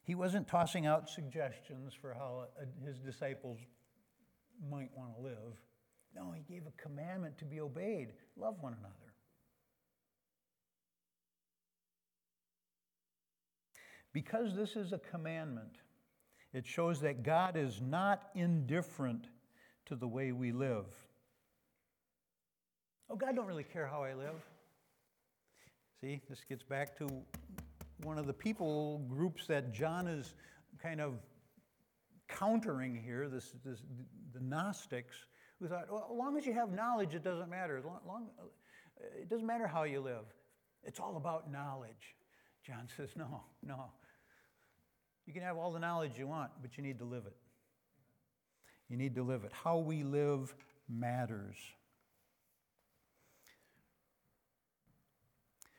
He 0.06 0.16
wasn't 0.16 0.48
tossing 0.48 0.86
out 0.86 1.10
suggestions 1.10 1.94
for 1.94 2.14
how 2.14 2.46
his 2.86 3.00
disciples 3.00 3.60
might 4.72 4.92
want 4.96 5.14
to 5.18 5.22
live. 5.22 5.58
No, 6.16 6.32
he 6.32 6.42
gave 6.54 6.64
a 6.68 6.82
commandment 6.82 7.38
to 7.40 7.46
be 7.46 7.60
obeyed 7.60 8.14
love 8.38 8.56
one 8.62 8.74
another. 8.74 9.14
Because 14.14 14.56
this 14.56 14.76
is 14.76 14.94
a 14.94 15.00
commandment, 15.00 15.78
it 16.54 16.68
shows 16.68 17.02
that 17.02 17.24
God 17.24 17.58
is 17.58 17.82
not 17.82 18.30
indifferent 18.36 19.28
to 19.88 19.96
the 19.96 20.08
way 20.08 20.32
we 20.32 20.52
live. 20.52 20.86
Oh, 23.10 23.16
God 23.16 23.36
don't 23.36 23.48
really 23.48 23.64
care 23.64 23.88
how 23.88 24.04
I 24.04 24.14
live. 24.14 24.36
See, 26.00 26.22
this 26.30 26.44
gets 26.48 26.64
back 26.64 26.96
to 27.00 27.08
one 28.04 28.18
of 28.18 28.28
the 28.28 28.34
people 28.34 29.00
groups 29.10 29.48
that 29.48 29.74
John 29.74 30.08
is 30.08 30.36
kind 30.82 31.02
of 31.02 31.14
countering 32.28 32.96
here, 32.96 33.30
this, 33.30 33.54
this, 33.66 33.80
the 34.34 34.40
Gnostics, 34.40 35.16
who 35.64 35.70
thought, 35.70 35.90
well, 35.90 36.10
as 36.12 36.18
long 36.18 36.38
as 36.38 36.46
you 36.46 36.54
have 36.54 36.74
knowledge, 36.74 37.16
it 37.16 37.24
doesn't 37.24 37.50
matter. 37.50 37.82
Long, 37.86 38.00
long, 38.06 38.28
it 39.18 39.30
doesn't 39.30 39.48
matter 39.48 39.66
how 39.66 39.84
you 39.84 40.02
live. 40.02 40.26
It's 40.84 41.00
all 41.00 41.16
about 41.16 41.50
knowledge. 41.50 42.18
John 42.68 42.90
says, 42.98 43.12
no, 43.16 43.42
no. 43.66 43.86
You 45.26 45.32
can 45.32 45.42
have 45.42 45.58
all 45.58 45.72
the 45.72 45.80
knowledge 45.80 46.12
you 46.18 46.28
want, 46.28 46.52
but 46.62 46.78
you 46.78 46.84
need 46.84 47.00
to 47.00 47.06
live 47.06 47.24
it. 47.26 47.36
You 48.90 48.98
need 48.98 49.16
to 49.16 49.24
live 49.24 49.46
it. 49.46 49.52
How 49.54 49.78
we 49.78 50.04
live 50.04 50.54
matters. 50.90 51.56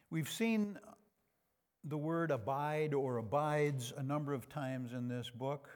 We've 0.08 0.30
seen 0.30 0.78
the 1.84 1.98
word 1.98 2.30
abide 2.30 2.94
or 2.94 3.18
abides 3.18 3.92
a 3.94 4.02
number 4.02 4.32
of 4.32 4.48
times 4.48 4.94
in 4.94 5.08
this 5.08 5.28
book. 5.28 5.68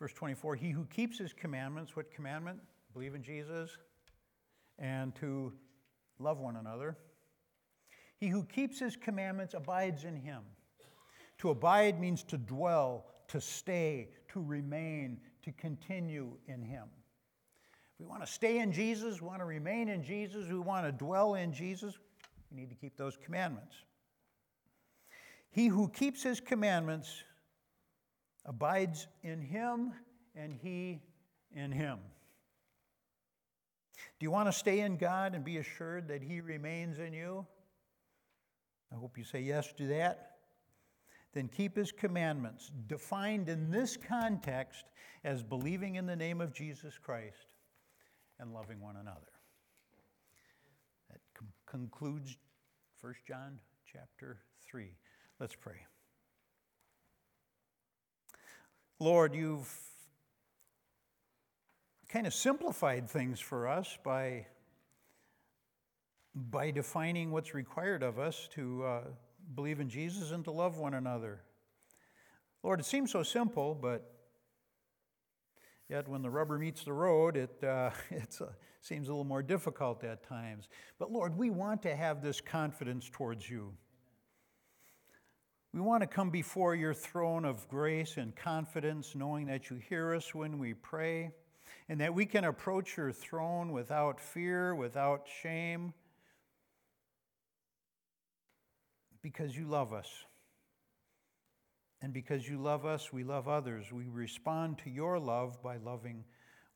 Verse 0.00 0.12
24 0.14 0.56
He 0.56 0.70
who 0.70 0.86
keeps 0.86 1.18
his 1.18 1.32
commandments, 1.32 1.94
what 1.94 2.10
commandment? 2.12 2.58
Believe 2.92 3.14
in 3.14 3.22
Jesus 3.22 3.70
and 4.78 5.14
to 5.16 5.52
love 6.18 6.38
one 6.38 6.56
another. 6.56 6.96
He 8.16 8.28
who 8.28 8.44
keeps 8.44 8.80
his 8.80 8.96
commandments 8.96 9.54
abides 9.54 10.04
in 10.04 10.16
him. 10.16 10.42
To 11.38 11.50
abide 11.50 12.00
means 12.00 12.22
to 12.24 12.38
dwell, 12.38 13.06
to 13.28 13.40
stay, 13.40 14.08
to 14.32 14.42
remain, 14.42 15.18
to 15.42 15.52
continue 15.52 16.32
in 16.48 16.62
him. 16.62 16.84
We 17.98 18.06
want 18.06 18.24
to 18.24 18.30
stay 18.30 18.58
in 18.58 18.72
Jesus, 18.72 19.20
we 19.20 19.28
want 19.28 19.40
to 19.40 19.44
remain 19.44 19.88
in 19.88 20.02
Jesus, 20.02 20.48
we 20.48 20.58
want 20.58 20.86
to 20.86 20.92
dwell 20.92 21.34
in 21.34 21.52
Jesus, 21.52 21.94
We 22.50 22.60
need 22.60 22.70
to 22.70 22.74
keep 22.74 22.96
those 22.96 23.16
commandments. 23.16 23.74
He 25.50 25.66
who 25.66 25.88
keeps 25.88 26.22
his 26.22 26.40
commandments 26.40 27.22
abides 28.44 29.06
in 29.22 29.40
him, 29.40 29.92
and 30.34 30.54
he 30.54 31.00
in 31.54 31.72
him. 31.72 31.98
Do 34.18 34.24
you 34.24 34.30
want 34.30 34.48
to 34.48 34.52
stay 34.52 34.80
in 34.80 34.96
God 34.96 35.34
and 35.34 35.44
be 35.44 35.58
assured 35.58 36.08
that 36.08 36.22
he 36.22 36.40
remains 36.40 36.98
in 36.98 37.12
you? 37.12 37.46
I 38.92 38.96
hope 38.96 39.16
you 39.16 39.24
say 39.24 39.40
yes 39.40 39.72
to 39.74 39.86
that. 39.88 40.32
Then 41.32 41.48
keep 41.48 41.76
his 41.76 41.92
commandments, 41.92 42.70
defined 42.86 43.48
in 43.48 43.70
this 43.70 43.96
context 43.96 44.84
as 45.22 45.42
believing 45.42 45.94
in 45.94 46.06
the 46.06 46.16
name 46.16 46.40
of 46.40 46.52
Jesus 46.52 46.98
Christ 46.98 47.54
and 48.40 48.52
loving 48.52 48.80
one 48.80 48.96
another 48.96 49.32
That 51.10 51.20
concludes 51.66 52.36
1 53.00 53.14
John 53.26 53.60
chapter 53.90 54.40
3. 54.66 54.90
Let's 55.38 55.54
pray. 55.54 55.86
Lord, 59.00 59.34
you've 59.34 59.68
kind 62.08 62.26
of 62.26 62.34
simplified 62.34 63.10
things 63.10 63.40
for 63.40 63.66
us 63.66 63.98
by, 64.04 64.46
by 66.34 66.70
defining 66.70 67.32
what's 67.32 67.54
required 67.54 68.02
of 68.02 68.18
us 68.18 68.48
to 68.54 68.84
uh, 68.84 69.00
believe 69.54 69.80
in 69.80 69.88
Jesus 69.88 70.30
and 70.30 70.44
to 70.44 70.50
love 70.50 70.76
one 70.78 70.94
another. 70.94 71.40
Lord, 72.62 72.78
it 72.78 72.86
seems 72.86 73.10
so 73.10 73.22
simple, 73.22 73.74
but 73.74 74.20
Yet 75.90 76.06
when 76.06 76.22
the 76.22 76.30
rubber 76.30 76.56
meets 76.56 76.84
the 76.84 76.92
road, 76.92 77.36
it 77.36 77.50
uh, 77.64 77.90
uh, 78.40 78.44
seems 78.80 79.08
a 79.08 79.10
little 79.10 79.24
more 79.24 79.42
difficult 79.42 80.04
at 80.04 80.22
times. 80.22 80.68
But 81.00 81.10
Lord, 81.10 81.36
we 81.36 81.50
want 81.50 81.82
to 81.82 81.96
have 81.96 82.22
this 82.22 82.40
confidence 82.40 83.10
towards 83.12 83.50
you. 83.50 83.74
We 85.72 85.80
want 85.80 86.02
to 86.02 86.08
come 86.08 86.30
before 86.30 86.74
your 86.74 86.94
throne 86.94 87.44
of 87.44 87.68
grace 87.68 88.16
and 88.16 88.34
confidence, 88.34 89.14
knowing 89.14 89.46
that 89.46 89.70
you 89.70 89.76
hear 89.76 90.14
us 90.14 90.34
when 90.34 90.58
we 90.58 90.74
pray, 90.74 91.30
and 91.88 92.00
that 92.00 92.12
we 92.12 92.26
can 92.26 92.44
approach 92.44 92.96
your 92.96 93.12
throne 93.12 93.70
without 93.70 94.18
fear, 94.20 94.74
without 94.74 95.28
shame, 95.42 95.94
because 99.22 99.56
you 99.56 99.66
love 99.66 99.92
us. 99.92 100.08
And 102.02 102.12
because 102.12 102.48
you 102.48 102.58
love 102.58 102.84
us, 102.84 103.12
we 103.12 103.22
love 103.22 103.46
others. 103.46 103.92
We 103.92 104.08
respond 104.08 104.78
to 104.78 104.90
your 104.90 105.20
love 105.20 105.62
by 105.62 105.76
loving 105.76 106.24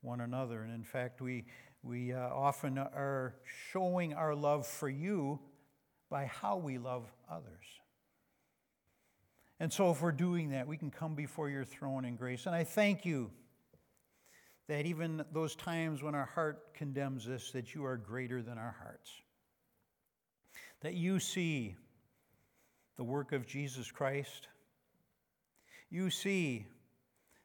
one 0.01 0.21
another. 0.21 0.61
And 0.61 0.73
in 0.73 0.83
fact, 0.83 1.19
we, 1.19 1.45
we 1.81 2.13
uh, 2.13 2.19
often 2.19 2.77
are 2.77 3.35
showing 3.71 4.13
our 4.13 4.35
love 4.35 4.67
for 4.67 4.87
you 4.87 5.39
by 6.09 6.25
how 6.25 6.57
we 6.57 6.77
love 6.77 7.11
others. 7.29 7.65
And 9.59 9.71
so, 9.71 9.91
if 9.91 10.01
we're 10.01 10.11
doing 10.11 10.49
that, 10.49 10.67
we 10.67 10.77
can 10.77 10.91
come 10.91 11.15
before 11.15 11.49
your 11.49 11.63
throne 11.63 12.03
in 12.03 12.15
grace. 12.15 12.45
And 12.45 12.53
I 12.53 12.63
thank 12.63 13.05
you 13.05 13.31
that 14.67 14.85
even 14.85 15.23
those 15.31 15.55
times 15.55 16.01
when 16.01 16.15
our 16.15 16.25
heart 16.25 16.73
condemns 16.73 17.27
us, 17.27 17.51
that 17.51 17.73
you 17.73 17.85
are 17.85 17.97
greater 17.97 18.41
than 18.41 18.57
our 18.57 18.75
hearts. 18.81 19.11
That 20.81 20.95
you 20.95 21.19
see 21.19 21.75
the 22.97 23.03
work 23.03 23.31
of 23.31 23.45
Jesus 23.45 23.91
Christ. 23.91 24.47
You 25.89 26.09
see 26.09 26.65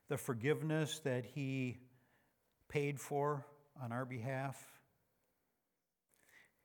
the 0.09 0.17
forgiveness 0.17 1.01
that 1.05 1.25
he 1.25 1.79
paid 2.69 2.99
for 2.99 3.47
on 3.83 3.93
our 3.93 4.05
behalf. 4.05 4.57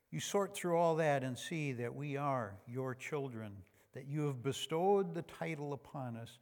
You 0.10 0.20
sort 0.20 0.56
through 0.56 0.78
all 0.78 0.96
that 0.96 1.24
and 1.24 1.38
see 1.38 1.74
that 1.74 1.93
we 1.93 2.16
are 2.16 2.56
your 2.68 2.96
children 2.96 3.58
that 3.96 4.08
you 4.08 4.28
have 4.28 4.43
bestowed 4.43 5.16
the 5.16 5.24
title 5.24 5.74
upon 5.74 6.16
us 6.18 6.38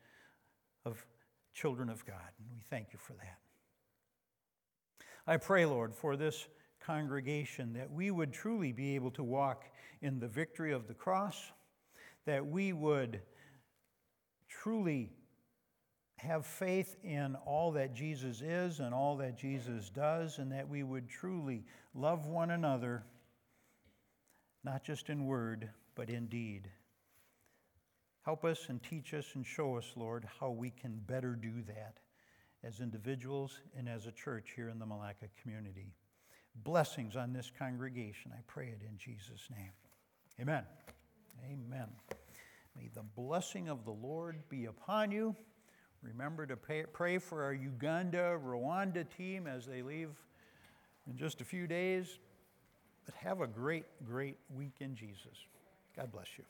of 0.85 1.05
children 1.53 1.89
of 1.89 2.05
God. 2.05 2.17
And 2.39 2.47
we 2.51 2.61
thank 2.69 2.87
you 2.91 2.99
for 2.99 3.13
that. 3.13 3.37
I 5.25 5.37
pray, 5.37 5.65
Lord, 5.65 5.95
for 5.95 6.17
this 6.17 6.47
congregation 6.81 7.73
that 7.73 7.89
we 7.89 8.11
would 8.11 8.33
truly 8.33 8.73
be 8.73 8.95
able 8.95 9.11
to 9.11 9.23
walk 9.23 9.63
in 10.01 10.19
the 10.19 10.27
victory 10.27 10.73
of 10.73 10.87
the 10.87 10.93
cross, 10.93 11.51
that 12.25 12.45
we 12.45 12.73
would 12.73 13.21
truly 14.49 15.11
have 16.17 16.45
faith 16.45 16.97
in 17.03 17.35
all 17.45 17.71
that 17.73 17.93
Jesus 17.93 18.41
is 18.41 18.79
and 18.79 18.93
all 18.93 19.17
that 19.17 19.37
Jesus 19.37 19.89
does, 19.89 20.39
and 20.39 20.51
that 20.51 20.67
we 20.67 20.83
would 20.83 21.07
truly 21.07 21.63
love 21.93 22.25
one 22.27 22.51
another, 22.51 23.03
not 24.63 24.83
just 24.83 25.09
in 25.09 25.25
word, 25.25 25.69
but 25.95 26.09
in 26.09 26.27
deed. 26.27 26.69
Help 28.23 28.45
us 28.45 28.67
and 28.69 28.81
teach 28.81 29.13
us 29.13 29.31
and 29.35 29.45
show 29.45 29.77
us, 29.77 29.91
Lord, 29.95 30.25
how 30.39 30.49
we 30.49 30.69
can 30.69 31.01
better 31.07 31.35
do 31.35 31.61
that 31.67 31.97
as 32.63 32.79
individuals 32.79 33.59
and 33.77 33.89
as 33.89 34.05
a 34.05 34.11
church 34.11 34.53
here 34.55 34.69
in 34.69 34.79
the 34.79 34.85
Malacca 34.85 35.27
community. 35.41 35.93
Blessings 36.63 37.17
on 37.17 37.33
this 37.33 37.51
congregation. 37.57 38.31
I 38.33 38.39
pray 38.47 38.67
it 38.67 38.81
in 38.87 38.97
Jesus' 38.97 39.49
name. 39.51 39.71
Amen. 40.39 40.63
Amen. 41.45 41.87
May 42.77 42.89
the 42.93 43.03
blessing 43.03 43.67
of 43.67 43.83
the 43.83 43.91
Lord 43.91 44.37
be 44.49 44.65
upon 44.65 45.11
you. 45.11 45.35
Remember 46.01 46.45
to 46.45 46.55
pay, 46.55 46.83
pray 46.91 47.17
for 47.17 47.43
our 47.43 47.53
Uganda 47.53 48.39
Rwanda 48.43 49.05
team 49.17 49.47
as 49.47 49.65
they 49.65 49.81
leave 49.81 50.09
in 51.09 51.17
just 51.17 51.41
a 51.41 51.45
few 51.45 51.67
days. 51.67 52.19
But 53.05 53.15
have 53.15 53.41
a 53.41 53.47
great, 53.47 53.85
great 54.05 54.37
week 54.53 54.75
in 54.79 54.95
Jesus. 54.95 55.45
God 55.95 56.11
bless 56.11 56.37
you. 56.37 56.45